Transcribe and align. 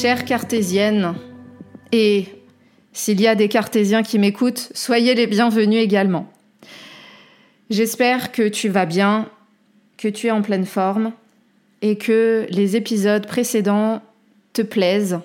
Chère 0.00 0.24
cartésienne, 0.24 1.12
et 1.92 2.24
s'il 2.90 3.20
y 3.20 3.26
a 3.26 3.34
des 3.34 3.48
cartésiens 3.48 4.02
qui 4.02 4.18
m'écoutent, 4.18 4.70
soyez 4.72 5.14
les 5.14 5.26
bienvenus 5.26 5.78
également. 5.78 6.26
J'espère 7.68 8.32
que 8.32 8.48
tu 8.48 8.70
vas 8.70 8.86
bien, 8.86 9.28
que 9.98 10.08
tu 10.08 10.28
es 10.28 10.30
en 10.30 10.40
pleine 10.40 10.64
forme 10.64 11.12
et 11.82 11.98
que 11.98 12.46
les 12.48 12.76
épisodes 12.76 13.26
précédents 13.26 14.00
te 14.54 14.62
plaisent. 14.62 15.20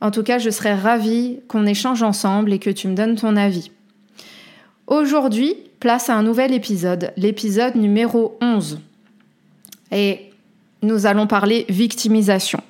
En 0.00 0.12
tout 0.12 0.22
cas, 0.22 0.38
je 0.38 0.50
serais 0.50 0.76
ravie 0.76 1.40
qu'on 1.48 1.66
échange 1.66 2.04
ensemble 2.04 2.52
et 2.52 2.60
que 2.60 2.70
tu 2.70 2.86
me 2.86 2.94
donnes 2.94 3.16
ton 3.16 3.34
avis. 3.34 3.72
Aujourd'hui, 4.86 5.56
place 5.80 6.10
à 6.10 6.14
un 6.14 6.22
nouvel 6.22 6.54
épisode, 6.54 7.12
l'épisode 7.16 7.74
numéro 7.74 8.38
11. 8.40 8.78
Et 9.90 10.30
nous 10.82 11.06
allons 11.06 11.26
parler 11.26 11.66
victimisation. 11.68 12.62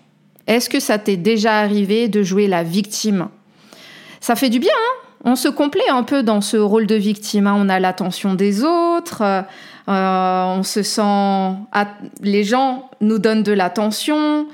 Est-ce 0.49 0.71
que 0.71 0.81
ça 0.81 0.99
t'est 0.99 1.19
déjà 1.19 1.61
arrivé 1.61 2.09
de 2.09 2.23
jouer 2.23 2.49
la 2.49 2.63
victime? 2.63 3.29
Ça 4.21 4.35
fait 4.35 4.49
du 4.49 4.59
bien, 4.59 4.73
hein? 4.75 5.09
On 5.25 5.37
se 5.37 5.49
complaît 5.49 5.91
un 5.91 6.05
peu 6.05 6.23
dans 6.23 6.41
ce 6.41 6.57
rôle 6.57 6.87
de 6.87 6.95
victime. 6.95 7.47
Hein. 7.47 7.55
On 7.57 7.69
a 7.69 7.79
l'attention 7.79 8.35
des 8.35 8.65
autres, 8.65 9.23
euh, 9.23 9.43
on 9.87 10.63
se 10.63 10.83
sent. 10.83 11.55
Les 12.23 12.45
gens 12.45 12.89
nous 13.01 13.19
donnent 13.19 13.43
de 13.43 13.53
l'attention, 13.53 14.47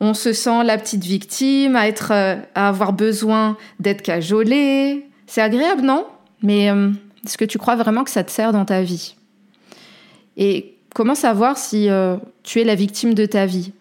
on 0.00 0.14
se 0.14 0.32
sent 0.32 0.64
la 0.64 0.76
petite 0.76 1.04
victime, 1.04 1.76
à, 1.76 1.88
être, 1.88 2.12
euh, 2.12 2.36
à 2.54 2.68
avoir 2.68 2.92
besoin 2.92 3.56
d'être 3.80 4.02
cajolé. 4.02 5.06
C'est 5.26 5.40
agréable, 5.40 5.82
non? 5.82 6.06
Mais 6.42 6.70
euh, 6.70 6.90
est-ce 7.24 7.38
que 7.38 7.44
tu 7.44 7.58
crois 7.58 7.76
vraiment 7.76 8.04
que 8.04 8.10
ça 8.10 8.22
te 8.22 8.30
sert 8.30 8.52
dans 8.52 8.64
ta 8.66 8.82
vie? 8.82 9.14
Et 10.36 10.74
comment 10.94 11.14
savoir 11.14 11.56
si 11.56 11.88
tu 12.42 12.60
es 12.60 12.64
la 12.64 12.74
victime 12.74 13.14
de 13.14 13.26
ta 13.26 13.46
vie? 13.46 13.72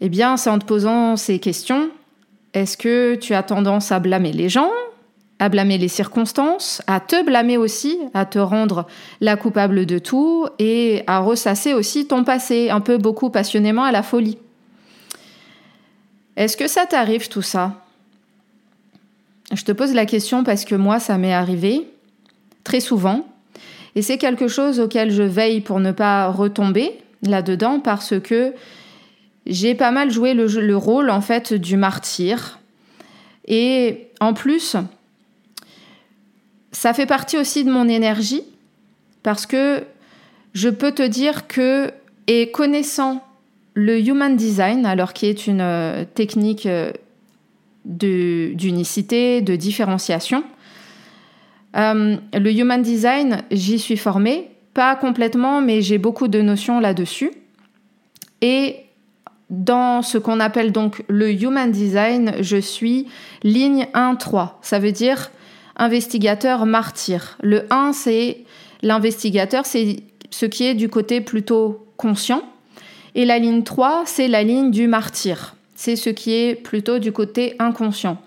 Eh 0.00 0.08
bien, 0.08 0.36
c'est 0.36 0.50
en 0.50 0.58
te 0.58 0.64
posant 0.64 1.16
ces 1.16 1.38
questions. 1.38 1.90
Est-ce 2.52 2.76
que 2.76 3.14
tu 3.14 3.34
as 3.34 3.42
tendance 3.42 3.92
à 3.92 3.98
blâmer 3.98 4.32
les 4.32 4.48
gens, 4.48 4.70
à 5.38 5.48
blâmer 5.48 5.78
les 5.78 5.88
circonstances, 5.88 6.82
à 6.86 7.00
te 7.00 7.24
blâmer 7.24 7.56
aussi, 7.56 7.98
à 8.14 8.24
te 8.24 8.38
rendre 8.38 8.86
la 9.20 9.36
coupable 9.36 9.86
de 9.86 9.98
tout 9.98 10.46
et 10.58 11.02
à 11.06 11.18
ressasser 11.18 11.74
aussi 11.74 12.06
ton 12.06 12.24
passé, 12.24 12.70
un 12.70 12.80
peu 12.80 12.98
beaucoup 12.98 13.30
passionnément 13.30 13.84
à 13.84 13.92
la 13.92 14.02
folie 14.02 14.38
Est-ce 16.36 16.56
que 16.56 16.68
ça 16.68 16.86
t'arrive 16.86 17.28
tout 17.28 17.42
ça? 17.42 17.82
Je 19.52 19.62
te 19.62 19.72
pose 19.72 19.94
la 19.94 20.06
question 20.06 20.44
parce 20.44 20.64
que 20.64 20.74
moi, 20.74 20.98
ça 20.98 21.18
m'est 21.18 21.34
arrivé 21.34 21.88
très 22.64 22.80
souvent. 22.80 23.26
Et 23.94 24.02
c'est 24.02 24.18
quelque 24.18 24.48
chose 24.48 24.80
auquel 24.80 25.10
je 25.10 25.22
veille 25.22 25.60
pour 25.60 25.80
ne 25.80 25.92
pas 25.92 26.28
retomber 26.28 26.98
là-dedans 27.22 27.80
parce 27.80 28.18
que 28.20 28.52
j'ai 29.46 29.74
pas 29.74 29.90
mal 29.90 30.10
joué 30.10 30.34
le, 30.34 30.76
rôle 30.76 31.10
en 31.10 31.20
fait 31.20 31.54
du 31.54 31.76
martyr. 31.76 32.58
Et 33.46 34.08
en 34.20 34.34
plus, 34.34 34.76
ça 36.72 36.92
fait 36.92 37.06
partie 37.06 37.38
aussi 37.38 37.64
de 37.64 37.70
mon 37.70 37.88
énergie 37.88 38.42
parce 39.22 39.46
que 39.46 39.84
je 40.52 40.68
peux 40.68 40.92
te 40.92 41.02
dire 41.02 41.46
que, 41.46 41.90
et 42.26 42.50
connaissant 42.50 43.22
le 43.74 44.00
Human 44.00 44.36
Design, 44.36 44.86
alors 44.86 45.12
qui 45.12 45.26
est 45.26 45.46
une 45.46 45.60
euh, 45.60 46.04
technique 46.04 46.66
euh, 46.66 46.92
d'unicité, 47.84 49.42
de, 49.42 49.54
différenciation, 49.54 50.42
euh, 51.76 52.16
le 52.32 52.50
Human 52.52 52.80
Design, 52.80 53.42
j'y 53.50 53.78
suis 53.78 53.98
formée, 53.98 54.48
pas 54.72 54.96
complètement, 54.96 55.60
mais 55.60 55.82
j'ai 55.82 55.98
beaucoup 55.98 56.26
de 56.26 56.40
notions 56.40 56.80
là-dessus. 56.80 57.32
Et 58.40 58.85
dans 59.50 60.02
ce 60.02 60.18
qu'on 60.18 60.40
appelle 60.40 60.72
donc 60.72 61.04
le 61.08 61.30
Human 61.30 61.70
Design, 61.70 62.34
je 62.40 62.56
suis 62.56 63.06
ligne 63.42 63.86
1-3. 63.94 64.50
Ça 64.62 64.78
veut 64.78 64.92
dire 64.92 65.30
investigateur 65.76 66.66
martyr. 66.66 67.36
Le 67.42 67.66
1, 67.70 67.92
c'est 67.92 68.44
l'investigateur, 68.82 69.66
c'est 69.66 69.98
ce 70.30 70.46
qui 70.46 70.64
est 70.64 70.74
du 70.74 70.88
côté 70.88 71.20
plutôt 71.20 71.86
conscient. 71.96 72.42
Et 73.14 73.24
la 73.24 73.38
ligne 73.38 73.62
3, 73.62 74.02
c'est 74.04 74.28
la 74.28 74.42
ligne 74.42 74.70
du 74.70 74.88
martyr. 74.88 75.54
C'est 75.74 75.96
ce 75.96 76.10
qui 76.10 76.32
est 76.32 76.54
plutôt 76.54 76.98
du 76.98 77.12
côté 77.12 77.54
inconscient. 77.58 78.18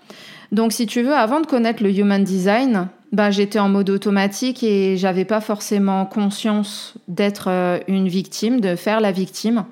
Donc 0.52 0.72
si 0.72 0.86
tu 0.86 1.02
veux, 1.02 1.14
avant 1.14 1.40
de 1.40 1.46
connaître 1.46 1.82
le 1.82 1.96
Human 1.96 2.24
Design, 2.24 2.88
bah, 3.12 3.30
j'étais 3.30 3.58
en 3.58 3.68
mode 3.68 3.90
automatique 3.90 4.62
et 4.62 4.96
j'avais 4.96 5.24
pas 5.24 5.40
forcément 5.40 6.06
conscience 6.06 6.94
d'être 7.08 7.48
euh, 7.48 7.78
une 7.88 8.08
victime, 8.08 8.60
de 8.60 8.76
faire 8.76 9.00
la 9.00 9.12
victime 9.12 9.64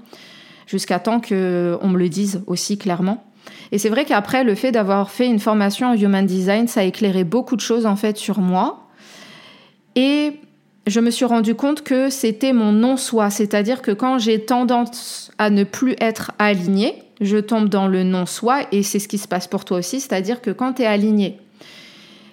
jusqu'à 0.69 1.01
temps 1.01 1.21
qu'on 1.21 1.89
me 1.89 1.97
le 1.97 2.09
dise 2.09 2.43
aussi 2.47 2.79
clairement. 2.79 3.25
Et 3.73 3.79
c'est 3.79 3.89
vrai 3.89 4.05
qu'après, 4.05 4.45
le 4.45 4.55
fait 4.55 4.71
d'avoir 4.71 5.11
fait 5.11 5.27
une 5.27 5.41
formation 5.41 5.89
en 5.89 5.95
Human 5.95 6.25
Design, 6.25 6.69
ça 6.69 6.81
a 6.81 6.85
éclairé 6.85 7.25
beaucoup 7.25 7.57
de 7.57 7.61
choses 7.61 7.87
en 7.87 7.97
fait 7.97 8.17
sur 8.17 8.39
moi. 8.39 8.87
Et 9.97 10.35
je 10.87 11.01
me 11.01 11.11
suis 11.11 11.25
rendu 11.25 11.55
compte 11.55 11.83
que 11.83 12.11
c'était 12.11 12.53
mon 12.53 12.73
non-soi, 12.73 13.31
c'est-à-dire 13.31 13.83
que 13.83 13.91
quand 13.91 14.19
j'ai 14.19 14.45
tendance 14.45 15.31
à 15.39 15.51
ne 15.51 15.65
plus 15.65 15.97
être 16.01 16.33
alignée, 16.39 17.03
je 17.21 17.39
tombe 17.39 17.69
dans 17.69 17.89
le 17.89 18.05
non-soi 18.05 18.61
et 18.71 18.83
c'est 18.83 18.99
ce 18.99 19.09
qui 19.09 19.19
se 19.19 19.27
passe 19.27 19.49
pour 19.49 19.65
toi 19.65 19.79
aussi, 19.79 20.01
c'est-à-dire 20.01 20.41
que 20.41 20.51
quand 20.51 20.75
tu 20.75 20.83
es 20.83 20.87
aligné, 20.87 21.39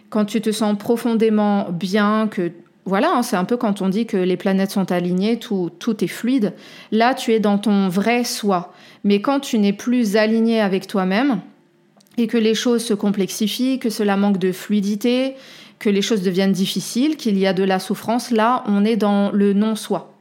quand 0.10 0.26
tu 0.26 0.42
te 0.42 0.52
sens 0.52 0.78
profondément 0.78 1.68
bien, 1.72 2.28
que 2.30 2.52
voilà, 2.86 3.12
hein, 3.16 3.24
c'est 3.24 3.36
un 3.36 3.46
peu 3.46 3.58
quand 3.58 3.82
on 3.82 3.90
dit 3.90 4.06
que 4.06 4.18
les 4.18 4.38
planètes 4.38 4.72
sont 4.72 4.92
alignées, 4.92 5.40
tout, 5.40 5.72
tout 5.80 6.04
est 6.04 6.08
fluide. 6.08 6.54
Là, 6.92 7.16
tu 7.16 7.34
es 7.34 7.40
dans 7.40 7.58
ton 7.58 7.90
vrai 7.90 8.24
soi. 8.24 8.74
Mais 9.04 9.22
quand 9.22 9.40
tu 9.40 9.58
n'es 9.58 9.74
plus 9.74 10.16
aligné 10.16 10.62
avec 10.62 10.86
toi-même 10.86 11.42
et 12.18 12.28
que 12.28 12.38
les 12.38 12.54
choses 12.54 12.84
se 12.86 12.94
complexifient, 12.94 13.80
que 13.80 13.90
cela 13.90 14.18
manque 14.18 14.38
de 14.38 14.52
fluidité, 14.52 15.34
que 15.80 15.90
les 15.90 16.04
choses 16.04 16.22
deviennent 16.22 16.52
difficiles, 16.52 17.18
qu'il 17.18 17.40
y 17.40 17.48
a 17.48 17.54
de 17.54 17.64
la 17.64 17.80
souffrance, 17.80 18.30
là, 18.30 18.64
on 18.68 18.86
est 18.86 18.96
dans 18.98 19.32
le 19.32 19.54
non-soi. 19.54 20.14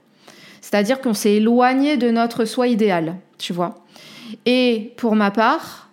C'est-à-dire 0.62 1.02
qu'on 1.02 1.14
s'est 1.14 1.34
éloigné 1.34 1.98
de 1.98 2.10
notre 2.10 2.46
soi 2.46 2.68
idéal, 2.68 3.16
tu 3.36 3.52
vois. 3.52 3.84
Et 4.46 4.92
pour 4.96 5.16
ma 5.16 5.30
part, 5.30 5.90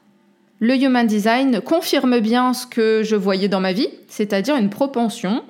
le 0.60 0.76
Human 0.76 1.06
Design 1.06 1.60
confirme 1.60 2.20
bien 2.20 2.54
ce 2.54 2.66
que 2.66 3.02
je 3.04 3.18
voyais 3.18 3.50
dans 3.50 3.60
ma 3.60 3.74
vie, 3.74 3.90
c'est-à-dire 4.08 4.56
une 4.56 4.70
propension 4.70 5.44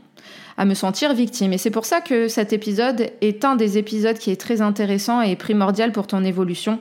à 0.58 0.66
me 0.66 0.74
sentir 0.74 1.14
victime. 1.14 1.54
Et 1.54 1.58
c'est 1.58 1.72
pour 1.72 1.86
ça 1.86 2.02
que 2.02 2.28
cet 2.28 2.54
épisode 2.54 3.12
est 3.22 3.46
un 3.46 3.56
des 3.56 3.78
épisodes 3.78 4.18
qui 4.18 4.32
est 4.32 4.40
très 4.40 4.62
intéressant 4.62 5.22
et 5.22 5.36
primordial 5.36 5.92
pour 5.92 6.08
ton 6.08 6.24
évolution. 6.24 6.80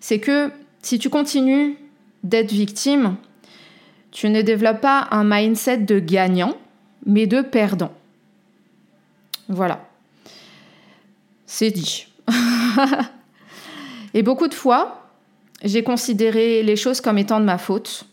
C'est 0.00 0.18
que 0.18 0.50
si 0.82 0.98
tu 0.98 1.10
continues 1.10 1.76
d'être 2.24 2.52
victime, 2.52 3.16
tu 4.10 4.28
ne 4.28 4.42
développes 4.42 4.80
pas 4.80 5.08
un 5.10 5.24
mindset 5.24 5.78
de 5.78 5.98
gagnant, 5.98 6.56
mais 7.06 7.26
de 7.26 7.42
perdant. 7.42 7.92
Voilà. 9.48 9.84
C'est 11.46 11.70
dit. 11.70 12.06
et 14.14 14.22
beaucoup 14.22 14.48
de 14.48 14.54
fois, 14.54 15.10
j'ai 15.62 15.82
considéré 15.82 16.62
les 16.62 16.76
choses 16.76 17.00
comme 17.00 17.18
étant 17.18 17.40
de 17.40 17.44
ma 17.44 17.58
faute 17.58 18.04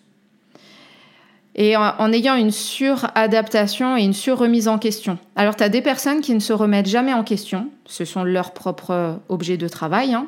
et 1.58 1.76
en, 1.76 2.14
ayant 2.14 2.36
une 2.36 2.52
suradaptation 2.52 3.98
et 3.98 4.04
une 4.04 4.14
surremise 4.14 4.68
en 4.68 4.78
question. 4.78 5.18
Alors, 5.36 5.56
tu 5.56 5.64
as 5.64 5.70
des 5.70 5.82
personnes 5.82 6.22
qui 6.22 6.36
ne 6.36 6.40
se 6.40 6.54
remettent 6.54 6.88
jamais 6.88 7.14
en 7.14 7.24
question, 7.24 7.70
ce 7.86 8.06
sont 8.06 8.24
leurs 8.24 8.52
propres 8.52 9.20
objets 9.28 9.58
de 9.58 9.68
travail, 9.68 10.14
hein. 10.14 10.28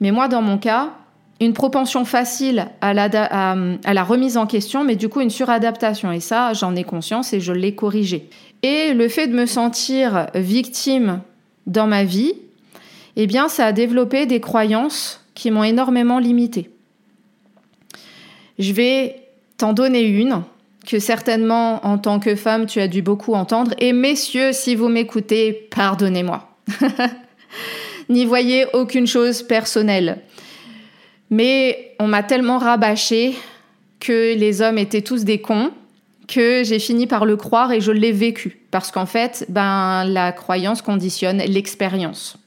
Mais 0.00 0.10
moi, 0.10 0.28
dans 0.28 0.42
mon 0.42 0.58
cas, 0.58 0.90
une 1.40 1.52
propension 1.52 2.04
facile 2.04 2.68
à 2.80 2.94
la, 2.94 3.04
à 3.04 3.94
la, 3.94 4.04
remise 4.04 4.36
en 4.36 4.46
question, 4.46 4.84
mais 4.84 4.96
du 4.96 5.08
coup 5.08 5.20
une 5.20 5.30
suradaptation. 5.30 6.12
Et 6.12 6.20
ça, 6.20 6.52
j'en 6.52 6.76
ai 6.76 6.84
conscience 6.84 7.32
et 7.32 7.40
je 7.40 7.52
l'ai 7.52 7.74
corrigé. 7.74 8.28
Et 8.62 8.94
le 8.94 9.08
fait 9.08 9.26
de 9.26 9.34
me 9.34 9.46
sentir 9.46 10.28
victime 10.34 11.20
dans 11.66 11.86
ma 11.86 12.04
vie, 12.04 12.32
eh 13.16 13.26
bien, 13.26 13.48
ça 13.48 13.66
a 13.66 13.72
développé 13.72 14.26
des 14.26 14.40
croyances 14.40 15.24
qui 15.34 15.50
m'ont 15.50 15.64
énormément 15.64 16.20
limitée. 16.20 16.70
Je 18.58 18.72
vais 18.72 19.27
t'en 19.58 19.72
donner 19.72 20.02
une 20.02 20.42
que 20.86 20.98
certainement 20.98 21.84
en 21.84 21.98
tant 21.98 22.18
que 22.18 22.34
femme 22.34 22.64
tu 22.64 22.80
as 22.80 22.88
dû 22.88 23.02
beaucoup 23.02 23.34
entendre. 23.34 23.74
Et 23.78 23.92
messieurs, 23.92 24.52
si 24.52 24.74
vous 24.74 24.88
m'écoutez, 24.88 25.52
pardonnez-moi. 25.52 26.48
N'y 28.08 28.24
voyez 28.24 28.64
aucune 28.72 29.06
chose 29.06 29.42
personnelle. 29.42 30.22
Mais 31.30 31.94
on 31.98 32.06
m'a 32.06 32.22
tellement 32.22 32.56
rabâché 32.56 33.36
que 34.00 34.34
les 34.34 34.62
hommes 34.62 34.78
étaient 34.78 35.02
tous 35.02 35.24
des 35.24 35.42
cons 35.42 35.72
que 36.26 36.62
j'ai 36.64 36.78
fini 36.78 37.06
par 37.06 37.26
le 37.26 37.36
croire 37.36 37.72
et 37.72 37.80
je 37.80 37.92
l'ai 37.92 38.12
vécu. 38.12 38.60
Parce 38.70 38.90
qu'en 38.90 39.06
fait, 39.06 39.44
ben, 39.48 40.04
la 40.04 40.32
croyance 40.32 40.80
conditionne 40.80 41.38
l'expérience. 41.38 42.38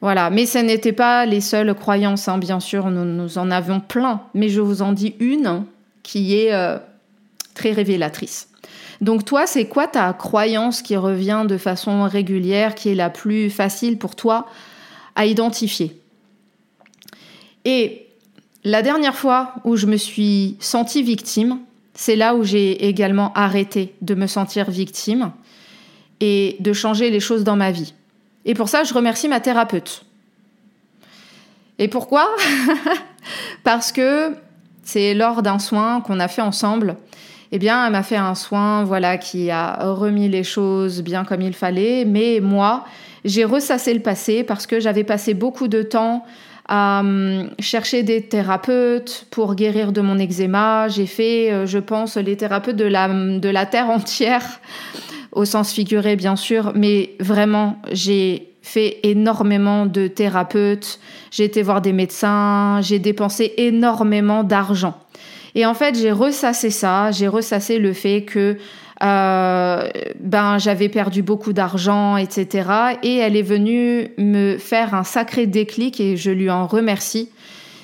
Voilà, 0.00 0.30
mais 0.30 0.46
ce 0.46 0.58
n'étaient 0.58 0.92
pas 0.92 1.26
les 1.26 1.40
seules 1.40 1.74
croyances, 1.74 2.28
hein. 2.28 2.38
bien 2.38 2.60
sûr, 2.60 2.90
nous, 2.90 3.38
en 3.38 3.50
avions 3.50 3.80
plein, 3.80 4.20
mais 4.34 4.48
je 4.48 4.60
vous 4.60 4.82
en 4.82 4.92
dis 4.92 5.14
une 5.20 5.64
qui 6.06 6.36
est 6.36 6.54
euh, 6.54 6.78
très 7.54 7.72
révélatrice. 7.72 8.48
Donc 9.00 9.24
toi, 9.24 9.48
c'est 9.48 9.66
quoi 9.66 9.88
ta 9.88 10.12
croyance 10.12 10.80
qui 10.80 10.96
revient 10.96 11.44
de 11.48 11.58
façon 11.58 12.04
régulière, 12.04 12.76
qui 12.76 12.90
est 12.90 12.94
la 12.94 13.10
plus 13.10 13.50
facile 13.50 13.98
pour 13.98 14.14
toi 14.14 14.46
à 15.16 15.26
identifier? 15.26 16.00
Et 17.64 18.06
la 18.62 18.82
dernière 18.82 19.16
fois 19.16 19.54
où 19.64 19.74
je 19.74 19.86
me 19.86 19.96
suis 19.96 20.56
sentie 20.60 21.02
victime, 21.02 21.58
c'est 21.94 22.14
là 22.14 22.36
où 22.36 22.44
j'ai 22.44 22.86
également 22.86 23.32
arrêté 23.32 23.92
de 24.00 24.14
me 24.14 24.28
sentir 24.28 24.70
victime 24.70 25.32
et 26.20 26.56
de 26.60 26.72
changer 26.72 27.10
les 27.10 27.20
choses 27.20 27.42
dans 27.42 27.56
ma 27.56 27.72
vie. 27.72 27.94
Et 28.44 28.54
pour 28.54 28.68
ça, 28.68 28.84
je 28.84 28.94
remercie 28.94 29.26
ma 29.26 29.40
thérapeute. 29.40 30.04
Et 31.80 31.88
pourquoi? 31.88 32.28
Parce 33.64 33.90
que 33.90 34.45
c'est 34.86 35.14
lors 35.14 35.42
d'un 35.42 35.58
soin 35.58 36.00
qu'on 36.00 36.20
a 36.20 36.28
fait 36.28 36.42
ensemble. 36.42 36.96
Eh 37.50 37.58
bien, 37.58 37.84
elle 37.84 37.92
m'a 37.92 38.04
fait 38.04 38.16
un 38.16 38.34
soin, 38.34 38.84
voilà, 38.84 39.18
qui 39.18 39.50
a 39.50 39.92
remis 39.92 40.28
les 40.28 40.44
choses 40.44 41.02
bien 41.02 41.24
comme 41.24 41.42
il 41.42 41.54
fallait. 41.54 42.04
Mais 42.04 42.38
moi, 42.40 42.84
j'ai 43.24 43.44
ressassé 43.44 43.92
le 43.92 44.00
passé 44.00 44.44
parce 44.44 44.66
que 44.66 44.78
j'avais 44.78 45.04
passé 45.04 45.34
beaucoup 45.34 45.66
de 45.66 45.82
temps 45.82 46.24
à 46.68 47.00
hum, 47.00 47.50
chercher 47.58 48.04
des 48.04 48.22
thérapeutes 48.22 49.26
pour 49.30 49.56
guérir 49.56 49.92
de 49.92 50.00
mon 50.00 50.18
eczéma. 50.18 50.88
J'ai 50.88 51.06
fait, 51.06 51.52
euh, 51.52 51.66
je 51.66 51.78
pense, 51.78 52.16
les 52.16 52.36
thérapeutes 52.36 52.76
de 52.76 52.84
la, 52.84 53.08
de 53.08 53.48
la 53.48 53.66
terre 53.66 53.90
entière, 53.90 54.60
au 55.32 55.44
sens 55.44 55.72
figuré 55.72 56.14
bien 56.14 56.36
sûr, 56.36 56.72
mais 56.74 57.14
vraiment, 57.18 57.76
j'ai 57.92 58.55
fait 58.66 58.98
énormément 59.04 59.86
de 59.86 60.08
thérapeutes, 60.08 60.98
j'ai 61.30 61.44
été 61.44 61.62
voir 61.62 61.80
des 61.80 61.92
médecins, 61.92 62.80
j'ai 62.82 62.98
dépensé 62.98 63.54
énormément 63.56 64.42
d'argent. 64.42 64.98
Et 65.54 65.64
en 65.64 65.74
fait, 65.74 65.96
j'ai 65.96 66.12
ressassé 66.12 66.70
ça, 66.70 67.12
j'ai 67.12 67.28
ressassé 67.28 67.78
le 67.78 67.92
fait 67.92 68.22
que 68.22 68.56
euh, 69.02 69.88
ben 70.20 70.58
j'avais 70.58 70.88
perdu 70.88 71.22
beaucoup 71.22 71.52
d'argent, 71.52 72.16
etc. 72.16 72.68
Et 73.02 73.16
elle 73.16 73.36
est 73.36 73.42
venue 73.42 74.10
me 74.18 74.58
faire 74.58 74.94
un 74.94 75.04
sacré 75.04 75.46
déclic 75.46 76.00
et 76.00 76.16
je 76.16 76.30
lui 76.30 76.50
en 76.50 76.66
remercie. 76.66 77.30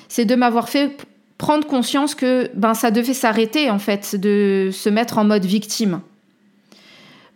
C'est 0.09 0.25
de 0.25 0.35
m'avoir 0.35 0.69
fait 0.69 0.97
prendre 1.37 1.65
conscience 1.65 2.13
que 2.13 2.49
ben 2.55 2.73
ça 2.73 2.91
devait 2.91 3.13
s'arrêter 3.13 3.71
en 3.71 3.79
fait 3.79 4.15
de 4.15 4.69
se 4.71 4.89
mettre 4.89 5.17
en 5.17 5.23
mode 5.23 5.45
victime 5.45 6.01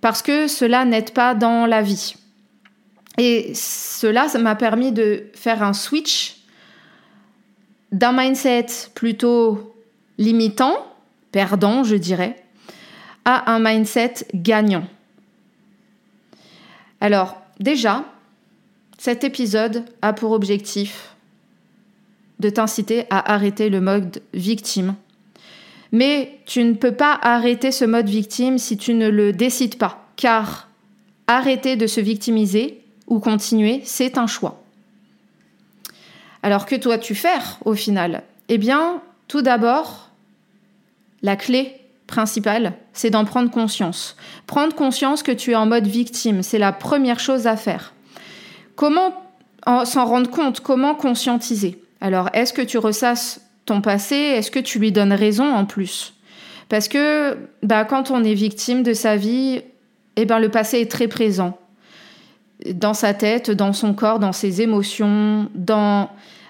parce 0.02 0.22
que 0.22 0.48
cela 0.48 0.86
n'aide 0.86 1.12
pas 1.12 1.34
dans 1.34 1.66
la 1.66 1.82
vie. 1.82 2.16
Et 3.18 3.54
cela, 3.56 4.28
m'a 4.38 4.56
permis 4.56 4.92
de 4.92 5.25
faire 5.34 5.64
un 5.64 5.74
switch 5.74 6.38
d'un 7.92 8.12
mindset 8.12 8.68
plutôt 8.94 9.75
limitant, 10.18 10.75
perdant, 11.31 11.84
je 11.84 11.96
dirais, 11.96 12.44
à 13.25 13.52
un 13.52 13.60
mindset 13.60 14.28
gagnant. 14.34 14.88
Alors, 17.02 17.42
déjà, 17.60 18.06
cet 18.98 19.24
épisode 19.24 19.84
a 20.02 20.13
pour 20.13 20.31
objectif 20.31 21.16
de 22.40 22.50
t'inciter 22.50 23.06
à 23.10 23.34
arrêter 23.34 23.70
le 23.70 23.81
mode 23.81 24.22
victime. 24.34 24.96
Mais 25.92 26.40
tu 26.46 26.63
ne 26.63 26.74
peux 26.74 26.92
pas 26.92 27.18
arrêter 27.22 27.72
ce 27.72 27.86
mode 27.86 28.10
victime 28.10 28.58
si 28.58 28.78
tu 28.78 28.94
ne 28.94 29.10
le 29.10 29.34
décides 29.34 29.78
pas, 29.78 30.08
car 30.18 30.70
arrêter 31.28 31.75
de 31.75 31.88
se 31.88 32.02
victimiser 32.02 32.81
ou 33.07 33.19
continuer, 33.19 33.81
c'est 33.83 34.18
un 34.18 34.27
choix. 34.27 34.62
Alors 36.44 36.65
que 36.65 36.75
dois-tu 36.75 37.15
faire 37.15 37.57
au 37.65 37.74
final? 37.74 38.24
Eh 38.50 38.57
bien, 38.57 39.01
tout 39.27 39.42
d'abord, 39.42 40.09
la 41.21 41.36
clé 41.36 41.81
principale, 42.06 42.74
c'est 42.94 43.09
d'en 43.09 43.25
prendre 43.25 43.51
conscience. 43.51 44.15
Prendre 44.45 44.74
conscience 44.75 45.24
que 45.24 45.31
tu 45.31 45.51
es 45.51 45.56
en 45.56 45.65
mode 45.65 45.88
victime, 45.88 46.44
c'est 46.44 46.59
la 46.59 46.71
première 46.71 47.19
chose 47.19 47.48
à 47.48 47.57
faire. 47.57 47.94
Comment 48.75 49.13
s'en 49.65 50.06
rendre 50.06 50.30
compte? 50.30 50.62
Comment 50.62 50.95
conscientiser? 50.95 51.81
Alors, 52.00 52.30
est-ce 52.33 52.53
que 52.53 52.62
tu 52.62 52.77
ressasses 52.77 53.42
ton 53.65 53.81
passé? 53.81 54.15
Est-ce 54.15 54.51
que 54.51 54.60
tu 54.60 54.80
lui 54.80 54.92
donnes 54.92 55.13
raison 55.13 55.53
en 55.53 55.65
plus? 55.65 56.13
Parce 56.69 56.88
que 56.88 57.38
bah, 57.63 57.83
quand 57.83 58.12
on 58.12 58.24
est 58.24 58.33
victime 58.33 58.83
de 58.83 58.94
sa 58.94 59.15
vie, 59.15 59.62
eh 60.15 60.25
ben, 60.25 60.39
le 60.39 60.50
passé 60.50 60.80
est 60.80 60.92
très 60.92 61.07
présent. 61.07 61.57
Dans 62.65 62.94
sa 62.94 63.13
tête, 63.13 63.51
dans 63.51 63.74
son 63.74 63.94
corps, 63.94 64.19
dans 64.19 64.31
ses 64.31 64.62
émotions, 64.62 65.50
dans 65.54 66.09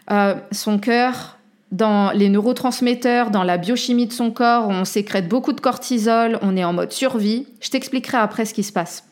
euh, 0.10 0.36
son 0.52 0.80
cœur, 0.80 1.38
dans 1.72 2.12
les 2.12 2.30
neurotransmetteurs, 2.30 3.30
dans 3.30 3.44
la 3.44 3.58
biochimie 3.58 4.08
de 4.08 4.14
son 4.14 4.32
corps, 4.32 4.68
on 4.70 4.86
sécrète 4.86 5.28
beaucoup 5.28 5.52
de 5.52 5.60
cortisol, 5.60 6.40
on 6.42 6.56
est 6.56 6.64
en 6.64 6.74
mode 6.74 6.94
survie. 6.94 7.46
Je 7.60 7.70
t'expliquerai 7.70 8.18
après 8.18 8.46
ce 8.46 8.54
qui 8.54 8.64
se 8.64 8.72
passe. 8.72 9.04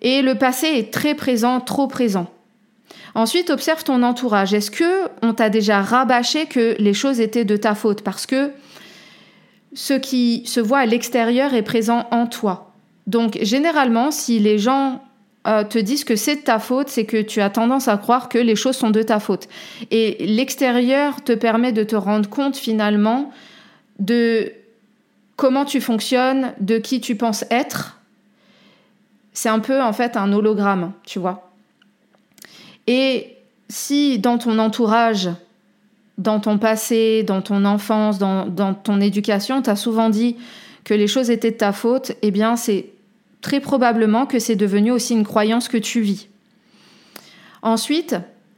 Et 0.00 0.22
le 0.22 0.36
passé 0.36 0.66
est 0.66 0.92
très 0.92 1.14
présent, 1.14 1.60
trop 1.60 1.88
présent. 1.88 2.28
Ensuite, 3.14 3.50
observe 3.50 3.82
ton 3.82 4.04
entourage. 4.04 4.54
Est-ce 4.54 4.70
que 4.70 5.08
on 5.22 5.34
t'a 5.34 5.50
déjà 5.50 5.82
rabâché 5.82 6.46
que 6.46 6.76
les 6.78 6.94
choses 6.94 7.18
étaient 7.20 7.44
de 7.44 7.56
ta 7.56 7.74
faute? 7.74 8.02
Parce 8.02 8.26
que 8.26 8.52
ce 9.74 9.94
qui 9.94 10.44
se 10.46 10.60
voit 10.60 10.78
à 10.78 10.86
l'extérieur 10.86 11.54
est 11.54 11.62
présent 11.62 12.06
en 12.12 12.26
toi. 12.26 12.72
Donc 13.06 13.38
généralement, 13.42 14.10
si 14.10 14.38
les 14.38 14.58
gens 14.58 15.02
euh, 15.46 15.64
te 15.64 15.78
disent 15.78 16.04
que 16.04 16.16
c'est 16.16 16.36
de 16.36 16.40
ta 16.42 16.58
faute, 16.58 16.88
c'est 16.88 17.04
que 17.04 17.22
tu 17.22 17.40
as 17.40 17.48
tendance 17.48 17.88
à 17.88 17.96
croire 17.96 18.28
que 18.28 18.38
les 18.38 18.56
choses 18.56 18.76
sont 18.76 18.90
de 18.90 19.02
ta 19.02 19.20
faute. 19.20 19.48
Et 19.90 20.16
l'extérieur 20.26 21.22
te 21.22 21.32
permet 21.32 21.72
de 21.72 21.84
te 21.84 21.96
rendre 21.96 22.28
compte 22.28 22.56
finalement 22.56 23.30
de 23.98 24.52
comment 25.36 25.64
tu 25.64 25.80
fonctionnes, 25.80 26.52
de 26.60 26.78
qui 26.78 27.00
tu 27.00 27.14
penses 27.14 27.44
être. 27.50 27.98
C'est 29.32 29.48
un 29.48 29.60
peu 29.60 29.80
en 29.80 29.92
fait 29.92 30.16
un 30.16 30.32
hologramme, 30.32 30.92
tu 31.04 31.18
vois. 31.20 31.52
Et 32.88 33.36
si 33.68 34.18
dans 34.18 34.38
ton 34.38 34.58
entourage, 34.58 35.30
dans 36.18 36.40
ton 36.40 36.58
passé, 36.58 37.22
dans 37.22 37.42
ton 37.42 37.64
enfance, 37.64 38.18
dans, 38.18 38.46
dans 38.46 38.74
ton 38.74 39.00
éducation, 39.00 39.62
tu 39.62 39.70
as 39.70 39.76
souvent 39.76 40.10
dit 40.10 40.36
que 40.82 40.94
les 40.94 41.06
choses 41.06 41.30
étaient 41.30 41.52
de 41.52 41.56
ta 41.56 41.72
faute, 41.72 42.12
eh 42.22 42.32
bien 42.32 42.56
c'est 42.56 42.86
très 43.40 43.60
probablement 43.60 44.26
que 44.26 44.38
c'est 44.38 44.56
devenu 44.56 44.90
aussi 44.90 45.14
une 45.14 45.24
croyance 45.24 45.68
que 45.68 45.76
tu 45.76 46.00
vis. 46.00 46.28
Ensuite, 47.62 48.16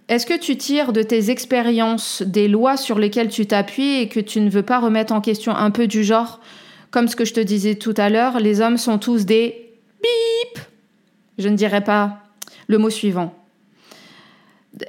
est-ce 0.09 0.27
que 0.27 0.39
tu 0.39 0.57
tires 0.57 0.93
de 0.93 1.03
tes 1.03 1.31
expériences 1.31 2.23
des 2.23 2.49
lois 2.49 2.77
sur 2.77 2.99
lesquelles 2.99 3.29
tu 3.29 3.47
t'appuies 3.47 4.01
et 4.01 4.09
que 4.09 4.21
tu 4.21 4.41
ne 4.41 4.51
veux 4.51 4.63
pas 4.63 4.81
remettre 4.81 5.13
en 5.13 5.21
question 5.21 5.55
un 5.55 5.71
peu 5.71 5.87
du 5.87 6.03
genre, 6.05 6.41
comme 6.91 7.09
ce 7.09 7.17
que 7.17 7.25
je 7.25 7.33
te 7.33 7.41
disais 7.41 7.77
tout 7.77 7.95
à 7.97 8.09
l'heure, 8.09 8.41
les 8.41 8.61
hommes 8.61 8.77
sont 8.77 8.99
tous 8.99 9.25
des 9.25 9.71
bip 10.03 10.63
Je 11.39 11.49
ne 11.49 11.57
dirais 11.57 11.85
pas 11.85 12.19
le 12.67 12.79
mot 12.79 12.91
suivant. 12.91 13.35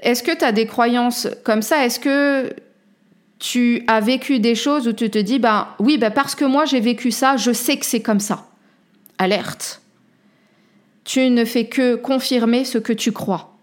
Est-ce 0.01 0.23
que 0.23 0.35
tu 0.35 0.43
as 0.45 0.51
des 0.51 0.65
croyances 0.65 1.27
comme 1.43 1.61
ça? 1.61 1.85
Est-ce 1.85 1.99
que 1.99 2.53
tu 3.39 3.83
as 3.87 3.99
vécu 3.99 4.39
des 4.39 4.55
choses 4.55 4.87
où 4.87 4.93
tu 4.93 5.09
te 5.09 5.17
dis, 5.17 5.39
bah 5.39 5.75
oui, 5.79 5.97
bah 5.97 6.11
parce 6.11 6.35
que 6.35 6.45
moi 6.45 6.65
j'ai 6.65 6.79
vécu 6.79 7.11
ça, 7.11 7.37
je 7.37 7.51
sais 7.51 7.77
que 7.77 7.85
c'est 7.85 8.01
comme 8.01 8.19
ça. 8.19 8.47
Alerte 9.17 9.80
tu 11.03 11.29
ne 11.29 11.45
fais 11.45 11.65
que 11.65 11.95
confirmer 11.95 12.65
ce 12.65 12.77
que 12.77 12.93
tu 12.93 13.11
crois. 13.11 13.57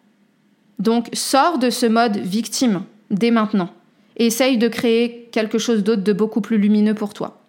Donc 0.79 1.09
sors 1.13 1.59
de 1.59 1.71
ce 1.71 1.87
mode 1.87 2.17
victime 2.17 2.83
dès 3.11 3.31
maintenant. 3.31 3.71
essaye 4.17 4.59
de 4.59 4.69
créer 4.69 5.29
quelque 5.33 5.59
chose 5.59 5.85
d'autre 5.85 6.03
de 6.03 6.13
beaucoup 6.13 6.41
plus 6.41 6.59
lumineux 6.59 6.95
pour 6.95 7.15
toi. 7.15 7.41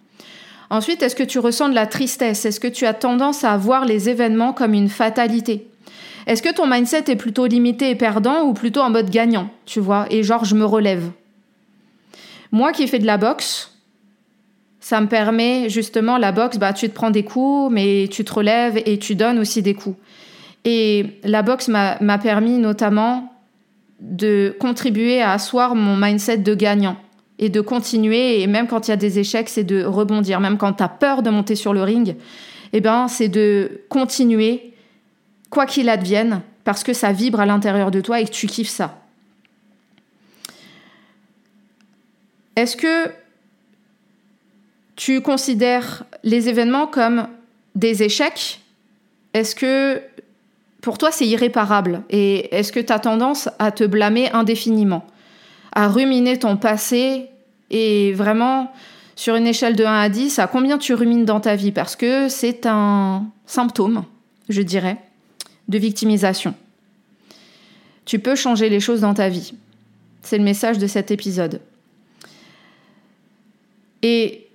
Ensuite, 0.69 1.01
est-ce 1.01 1.15
que 1.15 1.23
tu 1.23 1.39
ressens 1.39 1.69
de 1.69 1.73
la 1.73 1.87
tristesse? 1.87 2.45
Est-ce 2.45 2.59
que 2.59 2.67
tu 2.67 2.85
as 2.85 2.93
tendance 2.93 3.43
à 3.43 3.57
voir 3.57 3.85
les 3.85 4.07
événements 4.07 4.53
comme 4.53 4.75
une 4.75 4.89
fatalité? 4.89 5.67
Est-ce 6.27 6.43
que 6.43 6.53
ton 6.53 6.67
mindset 6.67 7.05
est 7.07 7.15
plutôt 7.15 7.47
limité 7.47 7.89
et 7.89 7.95
perdant 7.95 8.43
ou 8.43 8.53
plutôt 8.53 8.81
en 8.81 8.91
mode 8.91 9.09
gagnant, 9.09 9.49
tu 9.65 9.79
vois, 9.79 10.05
et 10.11 10.21
genre 10.21 10.45
je 10.45 10.53
me 10.53 10.65
relève 10.65 11.09
Moi 12.51 12.71
qui 12.71 12.87
fais 12.87 12.99
de 12.99 13.07
la 13.07 13.17
boxe, 13.17 13.78
ça 14.79 15.01
me 15.01 15.07
permet 15.07 15.69
justement, 15.69 16.17
la 16.17 16.31
boxe, 16.31 16.57
bah, 16.57 16.73
tu 16.73 16.89
te 16.89 16.93
prends 16.93 17.11
des 17.11 17.23
coups, 17.23 17.71
mais 17.71 18.07
tu 18.09 18.23
te 18.23 18.33
relèves 18.33 18.81
et 18.85 18.97
tu 18.97 19.15
donnes 19.15 19.39
aussi 19.39 19.61
des 19.61 19.73
coups. 19.73 19.97
Et 20.65 21.19
la 21.23 21.41
boxe 21.41 21.67
m'a 21.67 22.17
permis 22.17 22.57
notamment 22.57 23.33
de 23.99 24.55
contribuer 24.59 25.21
à 25.21 25.33
asseoir 25.33 25.75
mon 25.75 25.97
mindset 25.97 26.37
de 26.37 26.55
gagnant 26.55 26.97
et 27.37 27.49
de 27.49 27.61
continuer. 27.61 28.41
Et 28.41 28.47
même 28.47 28.67
quand 28.67 28.87
il 28.87 28.91
y 28.91 28.93
a 28.93 28.97
des 28.97 29.19
échecs, 29.19 29.49
c'est 29.49 29.63
de 29.63 29.83
rebondir. 29.83 30.39
Même 30.39 30.57
quand 30.57 30.73
tu 30.73 30.83
as 30.83 30.89
peur 30.89 31.21
de 31.21 31.29
monter 31.29 31.55
sur 31.55 31.73
le 31.73 31.83
ring, 31.83 32.15
eh 32.73 32.81
ben, 32.81 33.07
c'est 33.07 33.29
de 33.29 33.81
continuer, 33.89 34.73
quoi 35.49 35.65
qu'il 35.65 35.89
advienne, 35.89 36.41
parce 36.63 36.83
que 36.83 36.93
ça 36.93 37.11
vibre 37.11 37.39
à 37.39 37.45
l'intérieur 37.45 37.91
de 37.91 38.01
toi 38.01 38.19
et 38.21 38.25
que 38.25 38.31
tu 38.31 38.47
kiffes 38.47 38.69
ça. 38.69 39.01
Est-ce 42.55 42.75
que 42.75 43.11
tu 44.99 45.21
considères 45.21 46.03
les 46.25 46.49
événements 46.49 46.85
comme 46.85 47.29
des 47.73 48.03
échecs 48.03 48.59
Est-ce 49.33 49.55
que 49.55 50.01
pour 50.81 50.97
toi 50.97 51.09
c'est 51.09 51.25
irréparable 51.25 52.01
Et 52.09 52.53
est-ce 52.53 52.73
que 52.73 52.81
tu 52.81 52.91
as 52.91 52.99
tendance 52.99 53.47
à 53.59 53.71
te 53.71 53.85
blâmer 53.85 54.29
indéfiniment 54.33 55.07
À 55.71 55.87
ruminer 55.87 56.37
ton 56.37 56.57
passé 56.57 57.27
et 57.69 58.11
vraiment 58.11 58.73
sur 59.15 59.37
une 59.37 59.47
échelle 59.47 59.77
de 59.77 59.85
1 59.85 60.01
à 60.01 60.09
10, 60.09 60.37
à 60.37 60.47
combien 60.47 60.77
tu 60.77 60.93
rumines 60.93 61.23
dans 61.23 61.39
ta 61.39 61.55
vie? 61.55 61.71
Parce 61.71 61.95
que 61.95 62.27
c'est 62.27 62.65
un 62.65 63.25
symptôme, 63.45 64.03
je 64.49 64.61
dirais, 64.61 64.97
de 65.69 65.77
victimisation. 65.77 66.53
Tu 68.03 68.19
peux 68.19 68.35
changer 68.35 68.67
les 68.67 68.81
choses 68.81 68.99
dans 68.99 69.13
ta 69.13 69.29
vie. 69.29 69.53
C'est 70.23 70.37
le 70.37 70.43
message 70.43 70.77
de 70.77 70.87
cet 70.87 71.09
épisode. 71.09 71.61
Et 74.01 74.48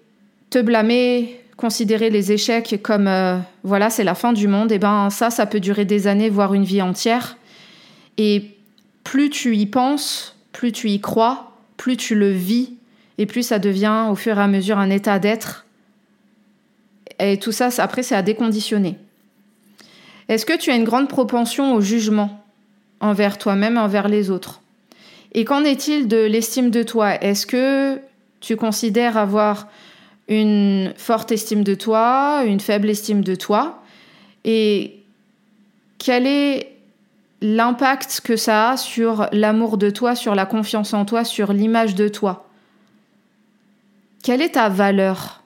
te 0.54 0.60
blâmer, 0.60 1.40
considérer 1.56 2.10
les 2.10 2.30
échecs 2.30 2.78
comme 2.80 3.08
euh, 3.08 3.38
voilà, 3.64 3.90
c'est 3.90 4.04
la 4.04 4.14
fin 4.14 4.32
du 4.32 4.46
monde, 4.46 4.70
et 4.70 4.76
eh 4.76 4.78
ben 4.78 5.10
ça, 5.10 5.30
ça 5.30 5.46
peut 5.46 5.58
durer 5.58 5.84
des 5.84 6.06
années, 6.06 6.30
voire 6.30 6.54
une 6.54 6.62
vie 6.62 6.80
entière. 6.80 7.36
Et 8.18 8.50
plus 9.02 9.30
tu 9.30 9.56
y 9.56 9.66
penses, 9.66 10.36
plus 10.52 10.70
tu 10.70 10.90
y 10.90 11.00
crois, 11.00 11.50
plus 11.76 11.96
tu 11.96 12.14
le 12.14 12.30
vis, 12.30 12.74
et 13.18 13.26
plus 13.26 13.42
ça 13.42 13.58
devient 13.58 14.06
au 14.08 14.14
fur 14.14 14.38
et 14.38 14.42
à 14.42 14.46
mesure 14.46 14.78
un 14.78 14.90
état 14.90 15.18
d'être. 15.18 15.66
Et 17.18 17.36
tout 17.36 17.50
ça, 17.50 17.70
après, 17.78 18.04
c'est 18.04 18.14
à 18.14 18.22
déconditionner. 18.22 18.96
Est-ce 20.28 20.46
que 20.46 20.56
tu 20.56 20.70
as 20.70 20.76
une 20.76 20.84
grande 20.84 21.08
propension 21.08 21.74
au 21.74 21.80
jugement 21.80 22.44
envers 23.00 23.38
toi-même, 23.38 23.76
envers 23.76 24.06
les 24.06 24.30
autres? 24.30 24.62
Et 25.32 25.44
qu'en 25.44 25.64
est-il 25.64 26.06
de 26.06 26.18
l'estime 26.18 26.70
de 26.70 26.84
toi? 26.84 27.20
Est-ce 27.20 27.44
que 27.44 27.98
tu 28.38 28.54
considères 28.54 29.16
avoir 29.16 29.66
une 30.28 30.94
forte 30.96 31.32
estime 31.32 31.64
de 31.64 31.74
toi, 31.74 32.42
une 32.46 32.60
faible 32.60 32.88
estime 32.88 33.22
de 33.22 33.34
toi, 33.34 33.82
et 34.44 35.02
quel 35.98 36.26
est 36.26 36.72
l'impact 37.40 38.22
que 38.24 38.36
ça 38.36 38.70
a 38.70 38.76
sur 38.76 39.28
l'amour 39.32 39.76
de 39.76 39.90
toi, 39.90 40.14
sur 40.14 40.34
la 40.34 40.46
confiance 40.46 40.94
en 40.94 41.04
toi, 41.04 41.24
sur 41.24 41.52
l'image 41.52 41.94
de 41.94 42.08
toi? 42.08 42.48
Quelle 44.22 44.40
est 44.40 44.52
ta 44.52 44.70
valeur? 44.70 45.42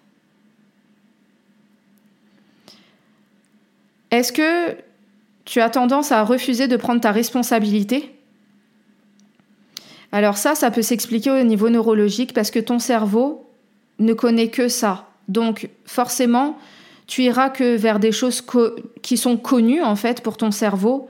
Est-ce 4.10 4.32
que 4.32 4.76
tu 5.44 5.60
as 5.60 5.70
tendance 5.70 6.12
à 6.12 6.22
refuser 6.22 6.68
de 6.68 6.76
prendre 6.76 7.00
ta 7.00 7.10
responsabilité? 7.10 8.14
Alors 10.12 10.36
ça, 10.36 10.54
ça 10.54 10.70
peut 10.70 10.82
s'expliquer 10.82 11.30
au 11.30 11.42
niveau 11.42 11.68
neurologique 11.68 12.32
parce 12.32 12.50
que 12.50 12.60
ton 12.60 12.78
cerveau, 12.78 13.47
ne 13.98 14.12
connaît 14.12 14.48
que 14.48 14.68
ça. 14.68 15.08
Donc 15.28 15.68
forcément, 15.84 16.58
tu 17.06 17.22
iras 17.22 17.50
que 17.50 17.76
vers 17.76 17.98
des 17.98 18.12
choses 18.12 18.42
qui 19.02 19.16
sont 19.16 19.36
connues 19.36 19.82
en 19.82 19.96
fait 19.96 20.22
pour 20.22 20.36
ton 20.36 20.50
cerveau. 20.50 21.08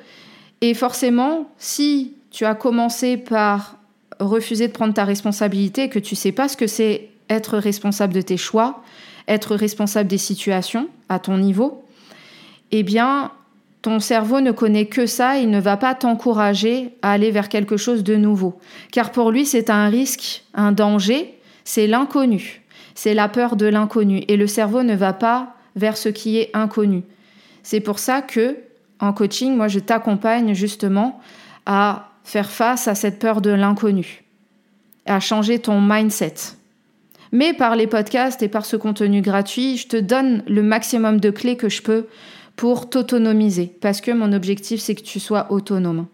Et 0.60 0.74
forcément, 0.74 1.50
si 1.58 2.14
tu 2.30 2.44
as 2.44 2.54
commencé 2.54 3.16
par 3.16 3.76
refuser 4.20 4.68
de 4.68 4.72
prendre 4.72 4.94
ta 4.94 5.04
responsabilité 5.04 5.88
que 5.88 5.98
tu 5.98 6.16
sais 6.16 6.32
pas 6.32 6.48
ce 6.48 6.56
que 6.56 6.66
c'est 6.66 7.08
être 7.28 7.58
responsable 7.58 8.14
de 8.14 8.20
tes 8.20 8.36
choix, 8.36 8.82
être 9.28 9.54
responsable 9.54 10.08
des 10.08 10.18
situations 10.18 10.88
à 11.08 11.18
ton 11.18 11.36
niveau, 11.36 11.84
eh 12.72 12.82
bien, 12.82 13.30
ton 13.82 14.00
cerveau 14.00 14.40
ne 14.40 14.50
connaît 14.50 14.86
que 14.86 15.06
ça, 15.06 15.38
il 15.38 15.50
ne 15.50 15.60
va 15.60 15.76
pas 15.76 15.94
t'encourager 15.94 16.94
à 17.02 17.12
aller 17.12 17.30
vers 17.30 17.48
quelque 17.48 17.76
chose 17.76 18.02
de 18.02 18.16
nouveau. 18.16 18.58
Car 18.92 19.12
pour 19.12 19.30
lui, 19.30 19.46
c'est 19.46 19.70
un 19.70 19.88
risque, 19.88 20.44
un 20.54 20.72
danger, 20.72 21.38
c'est 21.64 21.86
l'inconnu 21.86 22.62
c'est 22.98 23.14
la 23.14 23.28
peur 23.28 23.54
de 23.54 23.66
l'inconnu 23.66 24.24
et 24.26 24.36
le 24.36 24.48
cerveau 24.48 24.82
ne 24.82 24.96
va 24.96 25.12
pas 25.12 25.54
vers 25.76 25.96
ce 25.96 26.08
qui 26.08 26.36
est 26.36 26.50
inconnu. 26.52 27.04
C'est 27.62 27.78
pour 27.78 28.00
ça 28.00 28.22
que 28.22 28.56
en 28.98 29.12
coaching, 29.12 29.56
moi 29.56 29.68
je 29.68 29.78
t'accompagne 29.78 30.52
justement 30.52 31.20
à 31.64 32.10
faire 32.24 32.50
face 32.50 32.88
à 32.88 32.96
cette 32.96 33.20
peur 33.20 33.40
de 33.40 33.50
l'inconnu, 33.50 34.24
à 35.06 35.20
changer 35.20 35.60
ton 35.60 35.80
mindset. 35.80 36.34
Mais 37.30 37.52
par 37.52 37.76
les 37.76 37.86
podcasts 37.86 38.42
et 38.42 38.48
par 38.48 38.66
ce 38.66 38.74
contenu 38.74 39.20
gratuit, 39.20 39.76
je 39.76 39.86
te 39.86 39.96
donne 39.96 40.42
le 40.48 40.64
maximum 40.64 41.20
de 41.20 41.30
clés 41.30 41.56
que 41.56 41.68
je 41.68 41.82
peux 41.82 42.08
pour 42.56 42.90
t'autonomiser, 42.90 43.76
parce 43.80 44.00
que 44.00 44.10
mon 44.10 44.32
objectif, 44.32 44.80
c'est 44.80 44.96
que 44.96 45.02
tu 45.02 45.20
sois 45.20 45.52
autonome. 45.52 46.08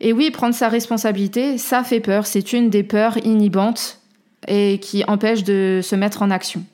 Et 0.00 0.12
oui, 0.12 0.30
prendre 0.30 0.54
sa 0.54 0.68
responsabilité, 0.68 1.58
ça 1.58 1.82
fait 1.82 1.98
peur, 1.98 2.26
c'est 2.26 2.52
une 2.52 2.70
des 2.70 2.84
peurs 2.84 3.18
inhibantes 3.26 4.03
et 4.48 4.78
qui 4.80 5.04
empêche 5.06 5.44
de 5.44 5.80
se 5.82 5.96
mettre 5.96 6.22
en 6.22 6.30
action. 6.30 6.64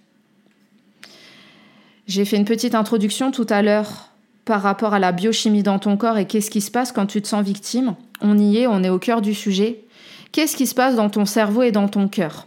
J'ai 2.07 2.25
fait 2.25 2.37
une 2.37 2.45
petite 2.45 2.75
introduction 2.75 3.31
tout 3.31 3.47
à 3.49 3.62
l'heure 3.62 4.11
par 4.45 4.62
rapport 4.62 4.95
à 4.95 4.99
la 4.99 5.12
biochimie 5.12 5.62
dans 5.62 5.79
ton 5.79 5.97
corps 5.97 6.19
et 6.19 6.27
qu'est-ce 6.27 6.50
qui 6.50 6.61
se 6.61 6.71
passe 6.71 6.91
quand 6.91 7.07
tu 7.07 7.23
te 7.23 7.29
sens 7.29 7.45
victime. 7.45 7.95
On 8.21 8.37
y 8.37 8.59
est, 8.59 8.67
on 8.67 8.83
est 8.83 8.89
au 8.89 8.99
cœur 8.99 9.23
du 9.23 9.35
sujet. 9.35 9.85
Qu'est-ce 10.33 10.57
qui 10.57 10.67
se 10.67 10.75
passe 10.75 10.97
dans 10.97 11.09
ton 11.09 11.25
cerveau 11.25 11.62
et 11.62 11.73
dans 11.73 11.89
ton 11.89 12.09
cœur? 12.09 12.47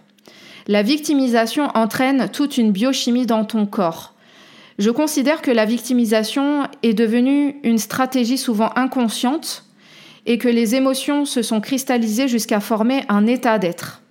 La 0.67 0.83
victimisation 0.83 1.67
entraîne 1.75 2.29
toute 2.29 2.57
une 2.57 2.71
biochimie 2.71 3.25
dans 3.25 3.45
ton 3.45 3.65
corps. 3.65 4.13
Je 4.79 4.89
considère 4.89 5.41
que 5.41 5.51
la 5.51 5.65
victimisation 5.65 6.67
est 6.83 6.93
devenue 6.93 7.57
une 7.63 7.77
stratégie 7.77 8.37
souvent 8.37 8.71
inconsciente 8.75 9.65
et 10.25 10.37
que 10.37 10.47
les 10.47 10.75
émotions 10.75 11.25
se 11.25 11.41
sont 11.41 11.61
cristallisées 11.61 12.27
jusqu'à 12.27 12.59
former 12.59 13.03
un 13.09 13.27
état 13.27 13.59
d'être. 13.59 14.02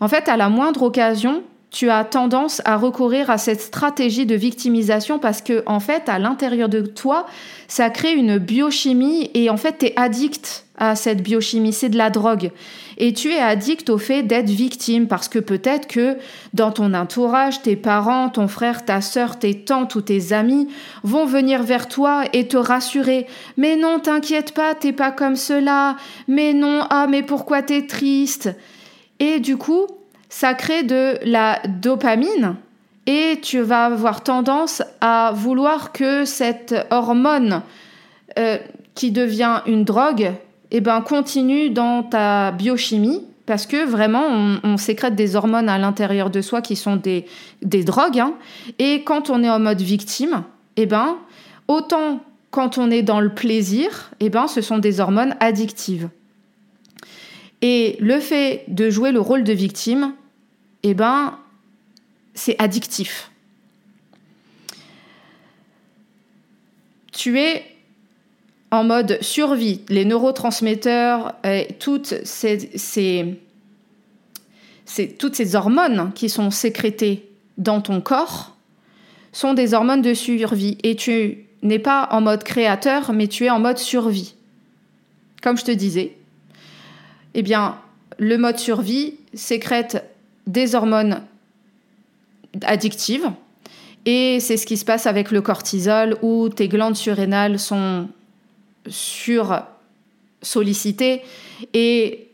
En 0.00 0.08
fait, 0.08 0.28
à 0.28 0.36
la 0.36 0.48
moindre 0.48 0.82
occasion, 0.82 1.42
tu 1.72 1.88
as 1.88 2.04
tendance 2.04 2.60
à 2.66 2.76
recourir 2.76 3.30
à 3.30 3.38
cette 3.38 3.62
stratégie 3.62 4.26
de 4.26 4.34
victimisation 4.34 5.18
parce 5.18 5.40
que, 5.40 5.62
en 5.66 5.80
fait, 5.80 6.08
à 6.08 6.18
l'intérieur 6.18 6.68
de 6.68 6.82
toi, 6.82 7.26
ça 7.66 7.88
crée 7.88 8.12
une 8.12 8.36
biochimie 8.36 9.30
et 9.32 9.48
en 9.48 9.56
fait, 9.56 9.78
tu 9.78 9.86
es 9.86 9.98
addict 9.98 10.66
à 10.76 10.94
cette 10.96 11.22
biochimie. 11.22 11.72
C'est 11.72 11.88
de 11.88 11.96
la 11.96 12.10
drogue. 12.10 12.50
Et 12.98 13.14
tu 13.14 13.32
es 13.32 13.38
addict 13.38 13.88
au 13.88 13.96
fait 13.96 14.22
d'être 14.22 14.50
victime 14.50 15.08
parce 15.08 15.28
que 15.28 15.38
peut-être 15.38 15.88
que 15.88 16.18
dans 16.52 16.72
ton 16.72 16.92
entourage, 16.92 17.62
tes 17.62 17.76
parents, 17.76 18.28
ton 18.28 18.48
frère, 18.48 18.84
ta 18.84 19.00
sœur, 19.00 19.38
tes 19.38 19.54
tantes 19.64 19.94
ou 19.94 20.02
tes 20.02 20.34
amis 20.34 20.68
vont 21.04 21.24
venir 21.24 21.62
vers 21.62 21.88
toi 21.88 22.24
et 22.34 22.48
te 22.48 22.58
rassurer. 22.58 23.26
Mais 23.56 23.76
non, 23.76 23.98
t'inquiète 23.98 24.52
pas, 24.52 24.74
t'es 24.74 24.92
pas 24.92 25.10
comme 25.10 25.36
cela. 25.36 25.96
Mais 26.28 26.52
non, 26.52 26.84
ah, 26.90 27.06
mais 27.08 27.22
pourquoi 27.22 27.62
t'es 27.62 27.86
triste? 27.86 28.50
Et 29.22 29.38
du 29.38 29.56
coup, 29.56 29.86
ça 30.28 30.52
crée 30.52 30.82
de 30.82 31.16
la 31.22 31.60
dopamine 31.80 32.56
et 33.06 33.38
tu 33.40 33.60
vas 33.60 33.84
avoir 33.84 34.24
tendance 34.24 34.82
à 35.00 35.30
vouloir 35.32 35.92
que 35.92 36.24
cette 36.24 36.74
hormone 36.90 37.62
euh, 38.36 38.58
qui 38.96 39.12
devient 39.12 39.60
une 39.66 39.84
drogue 39.84 40.32
eh 40.72 40.80
ben, 40.80 41.00
continue 41.02 41.70
dans 41.70 42.02
ta 42.02 42.50
biochimie 42.50 43.22
parce 43.46 43.66
que 43.66 43.84
vraiment, 43.86 44.24
on, 44.64 44.76
sécrète 44.76 45.14
des 45.14 45.36
hormones 45.36 45.68
à 45.68 45.78
l'intérieur 45.78 46.28
de 46.28 46.40
soi 46.40 46.60
qui 46.60 46.74
sont 46.74 46.96
des, 46.96 47.26
drogues. 47.62 48.18
Hein. 48.18 48.34
et 48.80 49.04
quand 49.04 49.30
on 49.30 49.44
est 49.44 49.50
en 49.50 49.60
mode 49.60 49.82
victime, 49.82 50.42
eh 50.76 50.86
ben, 50.86 51.16
autant 51.68 52.18
quand 52.50 52.76
on 52.76 52.90
est 52.90 53.02
dans 53.02 53.20
le 53.20 53.32
plaisir, 53.32 54.10
eh 54.18 54.30
ben, 54.30 54.48
ce 54.48 54.62
sont 54.62 54.78
des 54.78 54.98
hormones 54.98 55.36
addictives. 55.38 56.08
Et 57.62 57.96
le 58.00 58.18
fait 58.18 58.64
de 58.66 58.90
jouer 58.90 59.12
le 59.12 59.20
rôle 59.20 59.44
de 59.44 59.52
victime, 59.52 60.14
eh 60.82 60.94
ben, 60.94 61.38
c'est 62.34 62.60
addictif. 62.60 63.30
Tu 67.12 67.38
es 67.38 67.64
en 68.72 68.82
mode 68.82 69.18
survie. 69.20 69.82
Les 69.88 70.04
neurotransmetteurs, 70.04 71.36
et 71.44 71.68
toutes 71.78 72.14
ces, 72.24 73.38
toutes 75.18 75.36
ces 75.36 75.54
hormones 75.54 76.10
qui 76.14 76.28
sont 76.28 76.50
sécrétées 76.50 77.28
dans 77.58 77.80
ton 77.80 78.00
corps 78.00 78.56
sont 79.30 79.54
des 79.54 79.72
hormones 79.72 80.02
de 80.02 80.14
survie. 80.14 80.78
Et 80.82 80.96
tu 80.96 81.44
n'es 81.62 81.78
pas 81.78 82.08
en 82.10 82.20
mode 82.20 82.42
créateur, 82.42 83.12
mais 83.12 83.28
tu 83.28 83.44
es 83.44 83.50
en 83.50 83.60
mode 83.60 83.78
survie. 83.78 84.34
Comme 85.42 85.56
je 85.56 85.64
te 85.64 85.70
disais, 85.70 86.16
eh 87.34 87.42
bien, 87.42 87.78
le 88.18 88.36
mode 88.38 88.58
survie 88.58 89.16
sécrète 89.34 90.04
des 90.46 90.74
hormones 90.74 91.22
addictives. 92.62 93.30
Et 94.04 94.40
c'est 94.40 94.56
ce 94.56 94.66
qui 94.66 94.76
se 94.76 94.84
passe 94.84 95.06
avec 95.06 95.30
le 95.30 95.40
cortisol 95.40 96.16
où 96.22 96.48
tes 96.48 96.68
glandes 96.68 96.96
surrénales 96.96 97.58
sont 97.58 98.08
sur 98.88 99.62
sollicitées 100.42 101.22
et 101.72 102.28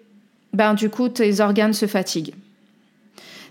ben, 0.54 0.72
du 0.72 0.88
coup 0.88 1.10
tes 1.10 1.40
organes 1.40 1.74
se 1.74 1.86
fatiguent. 1.86 2.34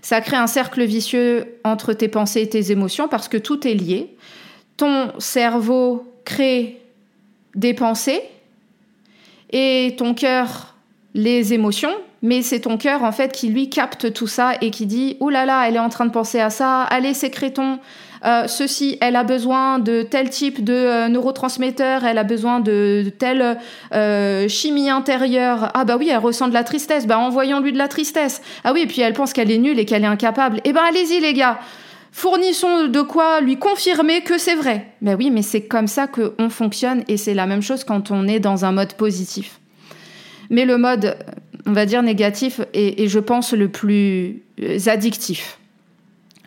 Ça 0.02 0.20
crée 0.20 0.36
un 0.36 0.48
cercle 0.48 0.84
vicieux 0.84 1.58
entre 1.64 1.92
tes 1.92 2.08
pensées 2.08 2.42
et 2.42 2.48
tes 2.48 2.72
émotions 2.72 3.08
parce 3.08 3.28
que 3.28 3.36
tout 3.36 3.66
est 3.66 3.74
lié. 3.74 4.16
Ton 4.76 5.12
cerveau 5.20 6.12
crée 6.24 6.80
des 7.54 7.74
pensées 7.74 8.22
et 9.50 9.94
ton 9.96 10.14
cœur 10.14 10.74
les 11.14 11.52
émotions 11.52 11.94
mais 12.22 12.42
c'est 12.42 12.60
ton 12.60 12.76
cœur 12.76 13.04
en 13.04 13.12
fait 13.12 13.32
qui 13.32 13.48
lui 13.48 13.70
capte 13.70 14.12
tout 14.12 14.26
ça 14.26 14.52
et 14.60 14.70
qui 14.70 14.86
dit 14.86 15.16
oh 15.20 15.30
là 15.30 15.46
là, 15.46 15.68
elle 15.68 15.76
est 15.76 15.80
en 15.80 15.88
train 15.88 16.06
de 16.06 16.10
penser 16.10 16.40
à 16.40 16.50
ça, 16.50 16.82
allez 16.82 17.14
sécrétons 17.14 17.78
euh, 18.24 18.48
ceci, 18.48 18.98
elle 19.00 19.14
a 19.16 19.22
besoin 19.22 19.78
de 19.78 20.02
tel 20.02 20.28
type 20.28 20.64
de 20.64 20.72
euh, 20.72 21.08
neurotransmetteur, 21.08 22.04
elle 22.04 22.18
a 22.18 22.24
besoin 22.24 22.58
de, 22.58 23.12
telle 23.16 23.58
euh, 23.94 24.48
chimie 24.48 24.90
intérieure. 24.90 25.70
Ah 25.74 25.84
bah 25.84 25.96
oui, 25.96 26.08
elle 26.10 26.18
ressent 26.18 26.48
de 26.48 26.54
la 26.54 26.64
tristesse, 26.64 27.06
bah 27.06 27.18
envoyons-lui 27.18 27.72
de 27.72 27.78
la 27.78 27.86
tristesse. 27.86 28.42
Ah 28.64 28.72
oui, 28.72 28.80
et 28.82 28.86
puis 28.86 29.02
elle 29.02 29.12
pense 29.12 29.32
qu'elle 29.32 29.50
est 29.50 29.58
nulle 29.58 29.78
et 29.78 29.84
qu'elle 29.84 30.02
est 30.02 30.08
incapable. 30.08 30.60
Eh 30.64 30.72
ben 30.72 30.82
allez-y 30.88 31.20
les 31.20 31.32
gars, 31.32 31.60
fournissons 32.10 32.88
de 32.88 33.02
quoi 33.02 33.40
lui 33.40 33.56
confirmer 33.56 34.22
que 34.22 34.36
c'est 34.36 34.56
vrai. 34.56 34.88
Ben 35.00 35.16
oui, 35.16 35.30
mais 35.30 35.42
c'est 35.42 35.62
comme 35.62 35.86
ça 35.86 36.08
qu'on 36.08 36.50
fonctionne 36.50 37.04
et 37.06 37.16
c'est 37.16 37.34
la 37.34 37.46
même 37.46 37.62
chose 37.62 37.84
quand 37.84 38.10
on 38.10 38.26
est 38.26 38.40
dans 38.40 38.64
un 38.64 38.72
mode 38.72 38.94
positif. 38.94 39.57
Mais 40.50 40.64
le 40.64 40.78
mode 40.78 41.16
on 41.68 41.72
va 41.72 41.86
dire, 41.86 42.02
négatif 42.02 42.60
et, 42.72 43.08
je 43.08 43.18
pense 43.18 43.52
le 43.52 43.68
plus 43.68 44.42
addictif. 44.86 45.58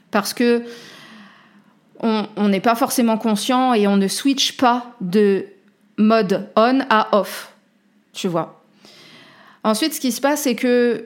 Parce 0.09 0.33
que 0.33 0.63
on 2.03 2.49
n'est 2.49 2.61
pas 2.61 2.73
forcément 2.73 3.17
conscient 3.17 3.75
et 3.75 3.85
on 3.85 3.95
ne 3.95 4.07
switch 4.07 4.57
pas 4.57 4.95
de 5.01 5.45
mode 5.97 6.49
on 6.55 6.79
à 6.89 7.15
off. 7.15 7.53
Tu 8.11 8.27
vois. 8.27 8.63
Ensuite, 9.63 9.93
ce 9.93 9.99
qui 9.99 10.11
se 10.11 10.19
passe, 10.19 10.41
c'est 10.41 10.55
que 10.55 11.05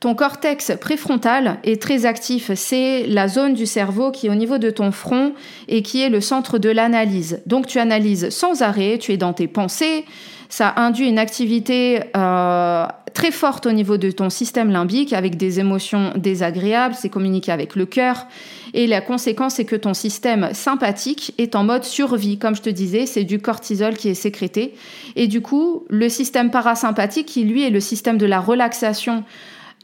ton 0.00 0.14
cortex 0.14 0.72
préfrontal 0.78 1.58
est 1.64 1.80
très 1.80 2.04
actif. 2.04 2.50
C'est 2.54 3.06
la 3.06 3.26
zone 3.26 3.54
du 3.54 3.64
cerveau 3.64 4.10
qui 4.10 4.26
est 4.26 4.30
au 4.30 4.34
niveau 4.34 4.58
de 4.58 4.68
ton 4.68 4.92
front 4.92 5.32
et 5.66 5.82
qui 5.82 6.02
est 6.02 6.10
le 6.10 6.20
centre 6.20 6.58
de 6.58 6.68
l'analyse. 6.68 7.40
Donc 7.46 7.66
tu 7.66 7.78
analyses 7.78 8.28
sans 8.28 8.60
arrêt, 8.60 8.98
tu 8.98 9.12
es 9.12 9.16
dans 9.16 9.32
tes 9.32 9.48
pensées, 9.48 10.04
ça 10.48 10.74
induit 10.76 11.08
une 11.08 11.18
activité 11.18 12.00
euh, 12.16 12.86
très 13.14 13.30
forte 13.30 13.66
au 13.66 13.72
niveau 13.72 13.96
de 13.96 14.10
ton 14.10 14.28
système 14.28 14.70
limbique 14.70 15.12
avec 15.12 15.36
des 15.36 15.60
émotions 15.60 16.12
désagréables, 16.16 16.94
c'est 16.94 17.08
communiqué 17.08 17.52
avec 17.52 17.76
le 17.76 17.86
cœur. 17.86 18.26
Et 18.74 18.86
la 18.86 19.00
conséquence, 19.00 19.54
c'est 19.54 19.64
que 19.64 19.76
ton 19.76 19.94
système 19.94 20.50
sympathique 20.52 21.32
est 21.38 21.54
en 21.54 21.64
mode 21.64 21.84
survie. 21.84 22.38
Comme 22.38 22.56
je 22.56 22.62
te 22.62 22.70
disais, 22.70 23.06
c'est 23.06 23.24
du 23.24 23.38
cortisol 23.38 23.94
qui 23.96 24.08
est 24.08 24.14
sécrété. 24.14 24.74
Et 25.14 25.28
du 25.28 25.40
coup, 25.40 25.84
le 25.88 26.08
système 26.08 26.50
parasympathique, 26.50 27.26
qui 27.26 27.44
lui 27.44 27.62
est 27.64 27.70
le 27.70 27.80
système 27.80 28.18
de 28.18 28.26
la 28.26 28.40
relaxation 28.40 29.22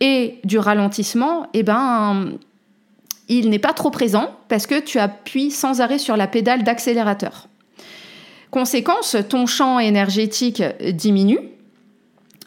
et 0.01 0.39
du 0.45 0.59
ralentissement, 0.59 1.47
eh 1.55 1.63
ben, 1.63 2.33
il 3.29 3.49
n'est 3.49 3.61
pas 3.61 3.73
trop 3.73 3.91
présent 3.91 4.35
parce 4.49 4.67
que 4.67 4.81
tu 4.81 4.99
appuies 4.99 5.53
sans 5.53 5.81
arrêt 5.81 5.99
sur 5.99 6.17
la 6.17 6.27
pédale 6.27 6.65
d'accélérateur. 6.65 7.50
Conséquence, 8.51 9.17
ton 9.29 9.47
champ 9.47 9.79
énergétique 9.79 10.63
diminue 10.93 11.39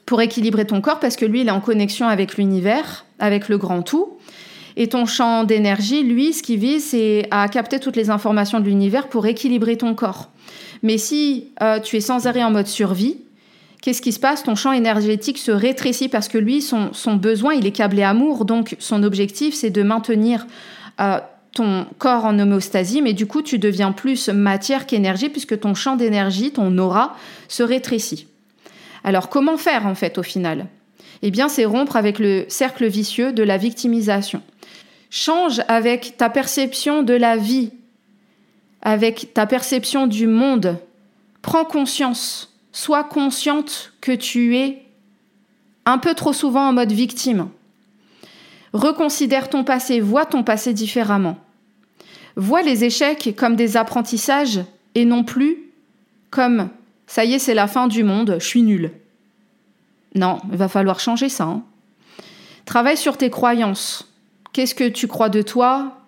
pour 0.06 0.22
équilibrer 0.22 0.66
ton 0.66 0.82
corps 0.82 1.00
parce 1.00 1.16
que 1.16 1.26
lui, 1.26 1.42
il 1.42 1.48
est 1.48 1.52
en 1.52 1.62
connexion 1.62 2.08
avec 2.08 2.38
l'univers, 2.38 3.06
avec 3.20 3.48
le 3.48 3.58
grand 3.58 3.82
tout. 3.84 4.18
Et 4.76 4.88
ton 4.88 5.06
champ 5.06 5.44
d'énergie, 5.44 6.04
lui, 6.04 6.34
ce 6.34 6.42
qu'il 6.42 6.60
vise, 6.60 6.84
c'est 6.86 7.28
à 7.32 7.48
capter 7.48 7.80
toutes 7.80 7.96
les 7.96 8.10
informations 8.10 8.60
de 8.60 8.66
l'univers 8.66 9.08
pour 9.08 9.26
équilibrer 9.28 9.78
ton 9.78 9.94
corps. 9.94 10.30
Mais 10.82 10.98
si 10.98 11.52
euh, 11.62 11.80
tu 11.80 11.96
es 11.96 12.02
sans 12.02 12.28
arrêt 12.28 12.44
en 12.44 12.52
mode 12.52 12.68
survie, 12.68 13.18
qu'est-ce 13.82 14.02
qui 14.02 14.12
se 14.12 14.20
passe? 14.20 14.44
Ton 14.44 14.56
champ 14.56 14.72
énergétique 14.72 15.38
se 15.38 15.52
rétrécit 15.52 16.10
parce 16.10 16.28
que 16.28 16.38
lui, 16.38 16.62
son, 16.62 16.92
besoin, 17.16 17.54
il 17.54 17.66
est 17.66 17.72
câblé 17.72 18.04
amour. 18.04 18.46
Donc, 18.46 18.76
son 18.80 19.04
objectif, 19.04 19.54
c'est 19.54 19.70
de 19.70 19.84
maintenir 19.84 20.48
euh, 21.00 21.20
ton 21.54 21.86
corps 21.98 22.26
en 22.26 22.38
homéostasie, 22.40 23.02
mais 23.02 23.14
du 23.14 23.28
coup, 23.28 23.42
tu 23.42 23.60
deviens 23.60 23.92
plus 23.92 24.30
matière 24.30 24.86
qu'énergie 24.86 25.30
puisque 25.30 25.60
ton 25.60 25.76
champ 25.76 25.96
d'énergie, 25.96 26.52
ton 26.52 26.78
aura, 26.78 27.16
se 27.48 27.64
rétrécit. 27.64 28.28
Alors, 29.04 29.30
comment 29.30 29.58
faire 29.58 29.86
en 29.86 29.96
fait 29.96 30.18
au 30.18 30.24
final? 30.24 30.68
Eh 31.22 31.32
bien, 31.32 31.48
c'est 31.48 31.66
rompre 31.66 31.96
avec 31.96 32.20
le 32.20 32.46
cercle 32.48 32.86
vicieux 32.88 33.32
de 33.32 33.44
la 33.44 33.58
victimisation. 33.58 34.42
Change 35.10 35.62
avec 35.68 36.18
ta 36.18 36.30
perception 36.30 37.04
de 37.04 37.14
la 37.14 37.38
vie, 37.38 37.72
avec 38.82 39.34
ta 39.34 39.46
perception 39.46 40.08
du 40.08 40.28
monde. 40.28 40.78
Prends 41.42 41.66
conscience, 41.66 42.54
sois 42.72 43.04
consciente 43.04 43.94
que 44.02 44.12
tu 44.12 44.58
es 44.58 44.84
un 45.86 45.98
peu 45.98 46.14
trop 46.14 46.34
souvent 46.34 46.68
en 46.68 46.74
mode 46.74 46.92
victime. 46.92 47.50
Reconsidère 48.74 49.50
ton 49.50 49.64
passé, 49.64 50.00
vois 50.00 50.26
ton 50.26 50.44
passé 50.44 50.74
différemment. 50.74 51.38
Vois 52.36 52.62
les 52.62 52.84
échecs 52.84 53.34
comme 53.38 53.56
des 53.56 53.78
apprentissages 53.78 54.62
et 54.96 55.06
non 55.06 55.24
plus 55.24 55.58
comme 56.30 56.70
ça 57.06 57.26
y 57.26 57.34
est, 57.34 57.40
c'est 57.40 57.54
la 57.54 57.68
fin 57.68 57.88
du 57.88 58.04
monde, 58.04 58.38
je 58.40 58.46
suis 58.46 58.64
nul. 58.64 58.92
Non, 60.16 60.40
il 60.52 60.58
va 60.58 60.68
falloir 60.68 61.00
changer 61.00 61.30
ça. 61.30 61.44
Hein. 61.44 61.64
Travaille 62.66 62.98
sur 62.98 63.18
tes 63.18 63.30
croyances. 63.30 64.12
Qu'est-ce 64.52 64.74
que 64.74 64.88
tu 64.88 65.08
crois 65.08 65.30
de 65.30 65.44
toi? 65.44 66.00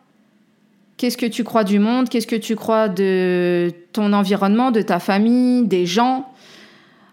Qu'est-ce 0.97 1.17
que 1.17 1.25
tu 1.27 1.43
crois 1.43 1.63
du 1.63 1.77
monde? 1.77 2.09
Qu'est-ce 2.09 2.25
que 2.25 2.35
tu 2.35 2.55
crois 2.55 2.87
de 2.87 3.71
ton 3.93 4.13
environnement, 4.13 4.71
de 4.71 4.81
ta 4.81 4.99
famille, 4.99 5.67
des 5.67 5.85
gens? 5.85 6.31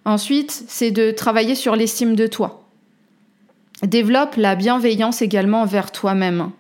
Ensuite, 0.07 0.65
c'est 0.69 0.91
de 0.91 1.11
travailler 1.11 1.55
sur 1.55 1.77
l'estime 1.77 2.15
de 2.15 2.27
toi. 2.27 2.65
Développe 3.83 4.37
la 4.37 4.55
bienveillance 4.55 5.21
également 5.21 5.65
vers 5.65 5.93
toi-même. 5.93 6.51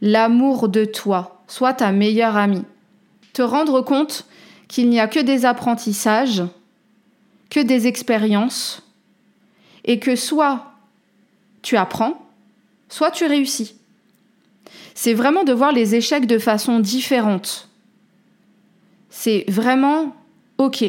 L'amour 0.00 0.68
de 0.68 0.84
toi. 0.84 1.35
Sois 1.48 1.74
ta 1.74 1.92
meilleure 1.92 2.36
amie. 2.36 2.64
Te 3.32 3.42
rendre 3.42 3.80
compte 3.82 4.24
qu'il 4.68 4.88
n'y 4.88 5.00
a 5.00 5.08
que 5.08 5.20
des 5.20 5.44
apprentissages, 5.44 6.42
que 7.50 7.60
des 7.60 7.86
expériences, 7.86 8.82
et 9.84 9.98
que 9.98 10.16
soit 10.16 10.72
tu 11.62 11.76
apprends, 11.76 12.20
soit 12.88 13.10
tu 13.10 13.24
réussis. 13.26 13.74
C'est 14.94 15.14
vraiment 15.14 15.44
de 15.44 15.52
voir 15.52 15.72
les 15.72 15.94
échecs 15.94 16.26
de 16.26 16.38
façon 16.38 16.80
différente. 16.80 17.68
C'est 19.10 19.44
vraiment 19.48 20.14
OK 20.58 20.84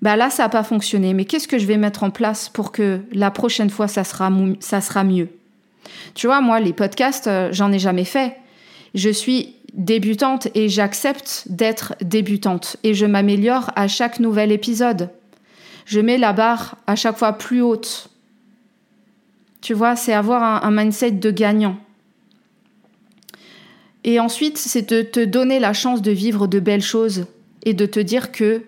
bah 0.00 0.14
là, 0.14 0.30
ça 0.30 0.44
n'a 0.44 0.48
pas 0.48 0.62
fonctionné, 0.62 1.12
mais 1.12 1.24
qu'est-ce 1.24 1.48
que 1.48 1.58
je 1.58 1.66
vais 1.66 1.76
mettre 1.76 2.04
en 2.04 2.10
place 2.10 2.48
pour 2.48 2.70
que 2.70 3.00
la 3.12 3.30
prochaine 3.30 3.70
fois, 3.70 3.88
ça 3.88 4.04
sera, 4.04 4.30
ça 4.60 4.80
sera 4.80 5.02
mieux? 5.02 5.28
Tu 6.14 6.26
vois, 6.26 6.40
moi, 6.40 6.60
les 6.60 6.72
podcasts, 6.72 7.26
euh, 7.26 7.48
j'en 7.52 7.72
ai 7.72 7.78
jamais 7.78 8.04
fait. 8.04 8.36
Je 8.94 9.10
suis 9.10 9.54
débutante 9.74 10.48
et 10.54 10.68
j'accepte 10.68 11.44
d'être 11.48 11.94
débutante 12.00 12.76
et 12.82 12.94
je 12.94 13.06
m'améliore 13.06 13.70
à 13.76 13.88
chaque 13.88 14.20
nouvel 14.20 14.52
épisode. 14.52 15.10
Je 15.84 16.00
mets 16.00 16.18
la 16.18 16.32
barre 16.32 16.76
à 16.86 16.96
chaque 16.96 17.16
fois 17.16 17.32
plus 17.32 17.62
haute. 17.62 18.10
Tu 19.60 19.74
vois, 19.74 19.96
c'est 19.96 20.12
avoir 20.12 20.64
un, 20.64 20.70
mindset 20.70 21.12
de 21.12 21.30
gagnant. 21.30 21.78
Et 24.04 24.20
ensuite, 24.20 24.58
c'est 24.58 24.88
de 24.90 25.02
te 25.02 25.24
donner 25.24 25.58
la 25.58 25.72
chance 25.72 26.02
de 26.02 26.12
vivre 26.12 26.46
de 26.46 26.60
belles 26.60 26.82
choses 26.82 27.26
et 27.64 27.74
de 27.74 27.86
te 27.86 28.00
dire 28.00 28.32
que 28.32 28.62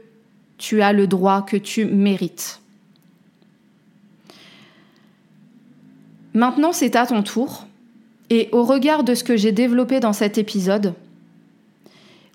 tu 0.59 0.83
as 0.83 0.93
le 0.93 1.07
droit 1.07 1.43
que 1.43 1.57
tu 1.57 1.85
mérites. 1.85 2.61
Maintenant, 6.35 6.73
c'est 6.73 6.97
à 6.97 7.07
ton 7.07 7.23
tour. 7.23 7.67
Et 8.31 8.49
au 8.53 8.65
regard 8.65 9.03
de 9.03 9.15
ce 9.15 9.25
que 9.25 9.37
j'ai 9.37 9.53
développé 9.53 9.99
dans 9.99 10.13
cet 10.13 10.39
épisode, 10.39 10.95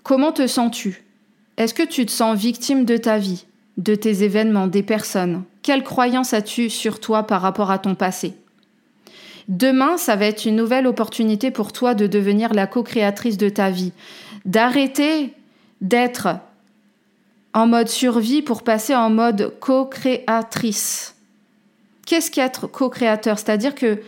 comment 0.02 0.30
te 0.32 0.46
sens-tu? 0.46 1.02
Est-ce 1.56 1.72
que 1.72 1.82
tu 1.82 2.04
te 2.04 2.12
sens 2.12 2.38
victime 2.38 2.84
de 2.84 2.98
ta 2.98 3.16
vie, 3.16 3.46
de 3.78 3.94
tes 3.94 4.22
événements, 4.22 4.66
des 4.66 4.82
personnes? 4.82 5.42
Quelle 5.62 5.82
croyance 5.82 6.34
as-tu 6.34 6.68
sur 6.68 7.00
toi 7.00 7.22
par 7.22 7.40
rapport 7.40 7.70
à 7.70 7.78
ton 7.78 7.94
passé? 7.94 8.34
Demain, 9.48 9.96
ça 9.96 10.16
va 10.16 10.26
être 10.26 10.44
une 10.44 10.56
nouvelle 10.56 10.86
opportunité 10.86 11.50
pour 11.50 11.72
toi 11.72 11.94
de 11.94 12.06
devenir 12.06 12.52
la 12.52 12.66
co-créatrice 12.66 13.38
de 13.38 13.48
ta 13.48 13.70
vie, 13.70 13.92
d'arrêter 14.44 15.32
d'être 15.80 16.28
en 17.54 17.66
mode 17.66 17.88
survie 17.88 18.42
pour 18.42 18.64
passer 18.64 18.94
en 18.94 19.08
mode 19.08 19.54
co-créatrice. 19.60 21.14
Qu'est-ce 22.06 22.30
qu'être 22.30 22.66
co-créateur? 22.66 23.38
C'est-à-dire 23.38 23.74
que 23.74 24.00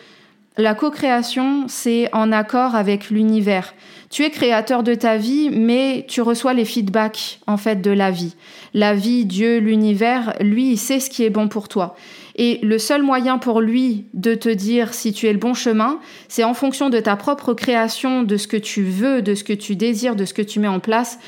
la 0.59 0.75
co-création, 0.75 1.66
c'est 1.68 2.12
en 2.12 2.33
accord 2.33 2.75
avec 2.75 3.11
l'univers. 3.11 3.75
Tu 4.11 4.25
es 4.25 4.31
créateur 4.31 4.83
de 4.83 4.94
ta 4.94 5.16
vie, 5.16 5.51
mais 5.51 6.05
tu 6.09 6.21
reçois 6.21 6.53
les 6.53 6.64
feedbacks 6.64 7.38
en 7.47 7.57
fait 7.57 7.81
de 7.81 7.92
la 7.92 8.11
vie. 8.11 8.35
La 8.75 8.92
vie, 8.92 9.25
Dieu, 9.25 9.59
l'univers, 9.59 10.35
lui, 10.40 10.73
il 10.73 10.77
sait 10.77 10.99
ce 10.99 11.11
qui 11.11 11.23
est 11.23 11.31
bon 11.31 11.47
pour 11.47 11.68
toi. 11.68 11.94
Et 12.35 12.59
le 12.62 12.79
seul 12.79 13.03
moyen 13.03 13.38
pour 13.38 13.61
lui 13.61 14.07
de 14.14 14.35
te 14.35 14.49
dire 14.49 14.94
si 14.94 15.12
tu 15.12 15.27
es 15.27 15.33
le 15.33 15.38
bon 15.38 15.55
chemin, 15.55 16.01
c'est 16.27 16.44
en 16.44 16.55
fonction 16.55 16.90
de 16.90 16.99
ta 16.99 17.14
propre 17.14 17.55
création, 17.55 18.25
de 18.25 18.37
ce 18.37 18.49
que 18.49 18.57
tu 18.57 18.83
veux, 18.83 19.23
de 19.23 19.37
ce 19.37 19.44
que 19.44 19.53
tu 19.53 19.77
désires, 19.77 20.16
de 20.16 20.25
ce 20.25 20.35
que 20.35 20.42
tu 20.42 20.59
mets 20.59 20.68
en 20.68 20.81
place. 20.81 21.21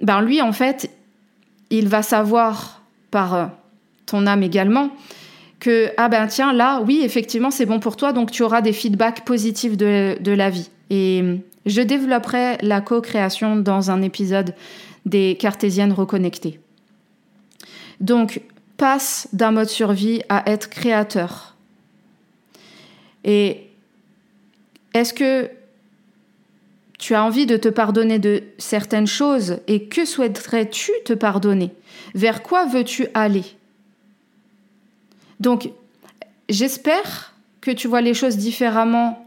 Ben 0.00 0.20
lui, 0.20 0.42
en 0.42 0.52
fait, 0.52 0.90
il 1.70 1.88
va 1.88 2.02
savoir 2.02 2.82
par 3.10 3.34
euh, 3.34 3.46
ton 4.06 4.28
âme 4.28 4.44
également 4.44 4.90
que 5.60 5.90
ah 5.96 6.08
ben 6.08 6.26
tiens 6.26 6.52
là 6.52 6.82
oui 6.86 7.02
effectivement 7.04 7.50
c'est 7.50 7.66
bon 7.66 7.80
pour 7.80 7.96
toi 7.96 8.12
donc 8.12 8.30
tu 8.30 8.42
auras 8.42 8.62
des 8.62 8.72
feedbacks 8.72 9.24
positifs 9.24 9.76
de, 9.76 10.16
de 10.20 10.32
la 10.32 10.50
vie 10.50 10.70
et 10.90 11.22
je 11.66 11.82
développerai 11.82 12.56
la 12.62 12.80
co-création 12.80 13.56
dans 13.56 13.90
un 13.90 14.02
épisode 14.02 14.54
des 15.06 15.36
cartésiennes 15.38 15.92
reconnectées. 15.92 16.60
Donc, 18.00 18.40
passe 18.76 19.28
d'un 19.32 19.50
mode 19.50 19.68
survie 19.68 20.22
à 20.28 20.50
être 20.50 20.70
créateur. 20.70 21.54
Et 23.24 23.68
est-ce 24.94 25.12
que 25.12 25.50
tu 26.98 27.14
as 27.14 27.22
envie 27.22 27.46
de 27.46 27.56
te 27.56 27.68
pardonner 27.68 28.18
de 28.18 28.42
certaines 28.58 29.06
choses 29.06 29.58
et 29.66 29.84
que 29.84 30.04
souhaiterais-tu 30.04 30.92
te 31.04 31.12
pardonner? 31.12 31.70
Vers 32.14 32.42
quoi 32.42 32.66
veux-tu 32.66 33.06
aller? 33.14 33.44
Donc, 35.40 35.70
j'espère 36.48 37.34
que 37.60 37.70
tu 37.70 37.88
vois 37.88 38.00
les 38.00 38.14
choses 38.14 38.36
différemment 38.36 39.26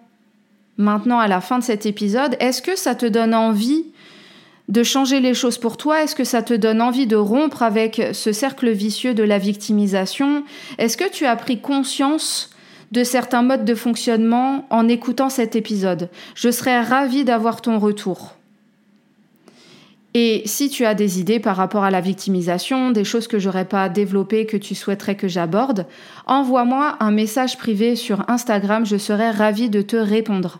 maintenant 0.77 1.19
à 1.19 1.27
la 1.27 1.41
fin 1.41 1.59
de 1.59 1.63
cet 1.63 1.85
épisode. 1.85 2.35
Est-ce 2.39 2.61
que 2.61 2.75
ça 2.75 2.95
te 2.95 3.05
donne 3.05 3.33
envie 3.33 3.85
de 4.69 4.83
changer 4.83 5.19
les 5.19 5.33
choses 5.33 5.57
pour 5.57 5.77
toi? 5.77 6.03
Est-ce 6.03 6.15
que 6.15 6.23
ça 6.23 6.41
te 6.41 6.53
donne 6.53 6.81
envie 6.81 7.07
de 7.07 7.15
rompre 7.15 7.63
avec 7.63 8.01
ce 8.13 8.31
cercle 8.31 8.71
vicieux 8.71 9.13
de 9.13 9.23
la 9.23 9.37
victimisation? 9.37 10.43
Est-ce 10.77 10.97
que 10.97 11.09
tu 11.09 11.25
as 11.25 11.35
pris 11.35 11.59
conscience 11.59 12.51
de 12.91 13.03
certains 13.03 13.41
modes 13.41 13.65
de 13.65 13.75
fonctionnement 13.75 14.65
en 14.69 14.87
écoutant 14.87 15.29
cet 15.29 15.55
épisode? 15.55 16.09
Je 16.35 16.49
serais 16.49 16.81
ravie 16.81 17.25
d'avoir 17.25 17.61
ton 17.61 17.79
retour. 17.79 18.35
Et 20.13 20.43
si 20.45 20.69
tu 20.69 20.85
as 20.85 20.93
des 20.93 21.19
idées 21.19 21.39
par 21.39 21.55
rapport 21.55 21.83
à 21.83 21.91
la 21.91 22.01
victimisation, 22.01 22.91
des 22.91 23.03
choses 23.03 23.27
que 23.27 23.39
j'aurais 23.39 23.65
pas 23.65 23.89
développées 23.89 24.45
que 24.45 24.57
tu 24.57 24.75
souhaiterais 24.75 25.15
que 25.15 25.27
j'aborde, 25.27 25.87
envoie-moi 26.27 26.97
un 26.99 27.11
message 27.11 27.57
privé 27.57 27.95
sur 27.95 28.29
Instagram, 28.29 28.85
je 28.85 28.97
serais 28.97 29.31
ravie 29.31 29.69
de 29.69 29.81
te 29.81 29.95
répondre. 29.95 30.59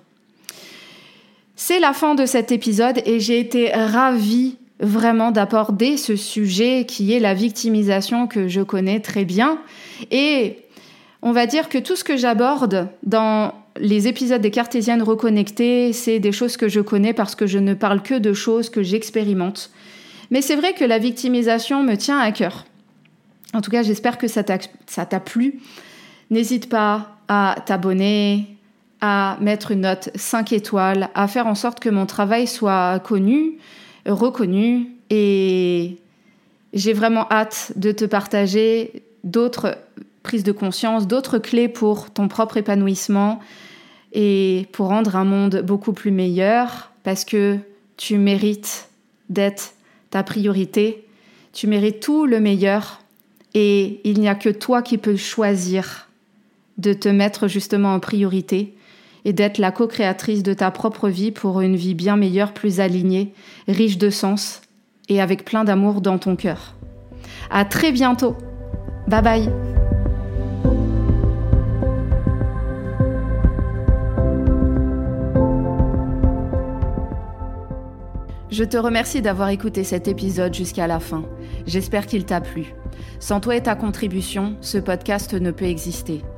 C'est 1.55 1.79
la 1.79 1.93
fin 1.93 2.15
de 2.15 2.25
cet 2.25 2.51
épisode 2.51 3.01
et 3.05 3.19
j'ai 3.19 3.39
été 3.39 3.71
ravie 3.71 4.57
vraiment 4.79 5.31
d'aborder 5.31 5.97
ce 5.97 6.15
sujet 6.15 6.85
qui 6.87 7.13
est 7.13 7.19
la 7.19 7.35
victimisation 7.35 8.27
que 8.27 8.47
je 8.47 8.61
connais 8.61 8.99
très 8.99 9.23
bien. 9.23 9.59
Et 10.09 10.57
on 11.23 11.31
va 11.31 11.47
dire 11.47 11.69
que 11.69 11.77
tout 11.77 11.95
ce 11.95 12.03
que 12.03 12.17
j'aborde 12.17 12.89
dans 13.01 13.53
les 13.77 14.07
épisodes 14.09 14.41
des 14.41 14.51
Cartésiennes 14.51 15.01
reconnectées, 15.01 15.93
c'est 15.93 16.19
des 16.19 16.33
choses 16.33 16.57
que 16.57 16.67
je 16.67 16.81
connais 16.81 17.13
parce 17.13 17.33
que 17.33 17.47
je 17.47 17.57
ne 17.57 17.73
parle 17.73 18.03
que 18.03 18.15
de 18.15 18.33
choses 18.33 18.69
que 18.69 18.83
j'expérimente. 18.83 19.71
Mais 20.31 20.41
c'est 20.41 20.57
vrai 20.57 20.73
que 20.73 20.83
la 20.83 20.99
victimisation 20.99 21.81
me 21.81 21.95
tient 21.95 22.19
à 22.19 22.31
cœur. 22.33 22.65
En 23.53 23.61
tout 23.61 23.71
cas, 23.71 23.83
j'espère 23.83 24.17
que 24.17 24.27
ça 24.27 24.43
t'a 24.43 25.19
plu. 25.21 25.61
N'hésite 26.29 26.67
pas 26.69 27.15
à 27.29 27.55
t'abonner, 27.65 28.57
à 28.99 29.37
mettre 29.39 29.71
une 29.71 29.81
note 29.81 30.09
5 30.15 30.51
étoiles, 30.51 31.09
à 31.15 31.29
faire 31.29 31.47
en 31.47 31.55
sorte 31.55 31.79
que 31.79 31.89
mon 31.89 32.05
travail 32.05 32.47
soit 32.47 32.99
connu, 32.99 33.59
reconnu. 34.05 34.91
Et 35.09 35.97
j'ai 36.73 36.91
vraiment 36.93 37.27
hâte 37.31 37.71
de 37.77 37.93
te 37.93 38.03
partager 38.03 39.03
d'autres 39.23 39.77
prises 40.23 40.43
de 40.43 40.51
conscience, 40.51 41.07
d'autres 41.07 41.37
clés 41.37 41.67
pour 41.67 42.09
ton 42.09 42.27
propre 42.27 42.57
épanouissement 42.57 43.39
et 44.13 44.67
pour 44.71 44.87
rendre 44.87 45.15
un 45.15 45.25
monde 45.25 45.61
beaucoup 45.65 45.93
plus 45.93 46.11
meilleur 46.11 46.91
parce 47.03 47.25
que 47.25 47.57
tu 47.97 48.17
mérites 48.17 48.89
d'être 49.29 49.73
ta 50.09 50.23
priorité, 50.23 51.05
tu 51.51 51.67
mérites 51.67 51.99
tout 51.99 52.25
le 52.25 52.39
meilleur 52.39 53.01
et 53.53 54.01
il 54.03 54.19
n'y 54.19 54.29
a 54.29 54.35
que 54.35 54.49
toi 54.49 54.81
qui 54.81 54.97
peux 54.97 55.15
choisir 55.15 56.07
de 56.77 56.93
te 56.93 57.09
mettre 57.09 57.47
justement 57.47 57.93
en 57.93 57.99
priorité 57.99 58.75
et 59.25 59.33
d'être 59.33 59.57
la 59.57 59.71
co-créatrice 59.71 60.43
de 60.43 60.53
ta 60.53 60.71
propre 60.71 61.09
vie 61.09 61.31
pour 61.31 61.61
une 61.61 61.75
vie 61.75 61.93
bien 61.93 62.15
meilleure, 62.15 62.53
plus 62.53 62.79
alignée, 62.79 63.33
riche 63.67 63.97
de 63.97 64.09
sens 64.09 64.61
et 65.09 65.21
avec 65.21 65.45
plein 65.45 65.63
d'amour 65.63 66.01
dans 66.01 66.17
ton 66.17 66.35
cœur. 66.35 66.75
À 67.49 67.65
très 67.65 67.91
bientôt. 67.91 68.35
Bye 69.07 69.21
bye. 69.21 69.82
Je 78.53 78.63
te 78.63 78.77
remercie 78.77 79.23
d'avoir 79.23 79.49
écouté 79.49 79.83
cet 79.83 80.07
épisode 80.07 80.53
jusqu'à 80.53 80.85
la 80.85 80.99
fin. 80.99 81.25
J'espère 81.65 82.05
qu'il 82.05 82.23
t'a 82.23 82.39
plu. 82.39 82.75
Sans 83.19 83.39
toi 83.39 83.55
et 83.55 83.63
ta 83.63 83.73
contribution, 83.73 84.57
ce 84.61 84.77
podcast 84.77 85.33
ne 85.33 85.49
peut 85.49 85.65
exister. 85.65 86.21